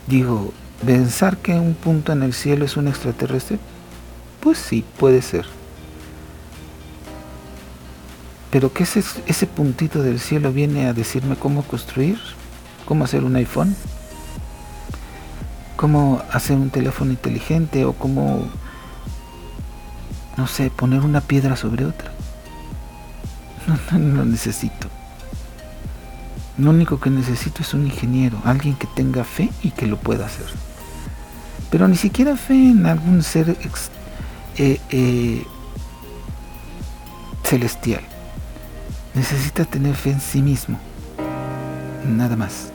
Digo, 0.08 0.52
¿pensar 0.84 1.38
que 1.38 1.54
un 1.54 1.76
punto 1.76 2.12
en 2.12 2.24
el 2.24 2.34
cielo 2.34 2.65
es 2.65 2.76
un 2.76 2.88
extraterrestre? 2.88 3.60
Pues 4.41 4.58
sí, 4.58 4.84
puede 4.98 5.22
ser. 5.22 5.46
Pero 8.50 8.74
que 8.74 8.82
ese, 8.82 9.04
ese 9.28 9.46
puntito 9.46 10.02
del 10.02 10.20
cielo 10.20 10.52
viene 10.52 10.88
a 10.88 10.93
decirme 10.93 11.36
cómo 11.36 11.62
construir, 11.62 12.17
cómo 12.88 13.04
hacer 13.04 13.26
un 13.26 13.36
iPhone, 13.36 13.76
cómo 15.76 16.23
hacer 16.32 16.56
un 16.56 16.69
teléfono 16.69 17.12
inteligente 17.12 17.84
o 17.86 17.93
cómo, 17.93 18.47
no 20.38 20.47
sé, 20.47 20.69
poner 20.69 21.02
una 21.02 21.21
piedra 21.21 21.56
sobre 21.56 21.86
otra. 21.86 22.12
No, 23.91 24.00
lo 24.00 24.26
necesito. 24.26 24.88
Lo 26.58 26.69
único 26.71 27.00
que 27.00 27.10
necesito 27.10 27.62
es 27.62 27.73
un 27.73 27.86
ingeniero, 27.86 28.41
alguien 28.45 28.76
que 28.76 28.88
tenga 28.88 29.26
fe 29.26 29.50
y 29.62 29.71
que 29.71 29.86
lo 29.86 29.97
pueda 29.97 30.26
hacer. 30.26 30.47
Pero 31.69 31.88
ni 31.89 31.97
siquiera 31.97 32.38
fe 32.38 32.54
en 32.54 32.86
algún 32.86 33.21
ser 33.21 33.58
eh, 34.58 34.80
eh, 34.89 35.45
celestial 37.43 38.02
necesita 39.13 39.65
tener 39.65 39.95
fe 39.95 40.12
en 40.12 40.21
sí 40.21 40.41
mismo. 40.41 40.80
Nada 42.06 42.36
más. 42.36 42.71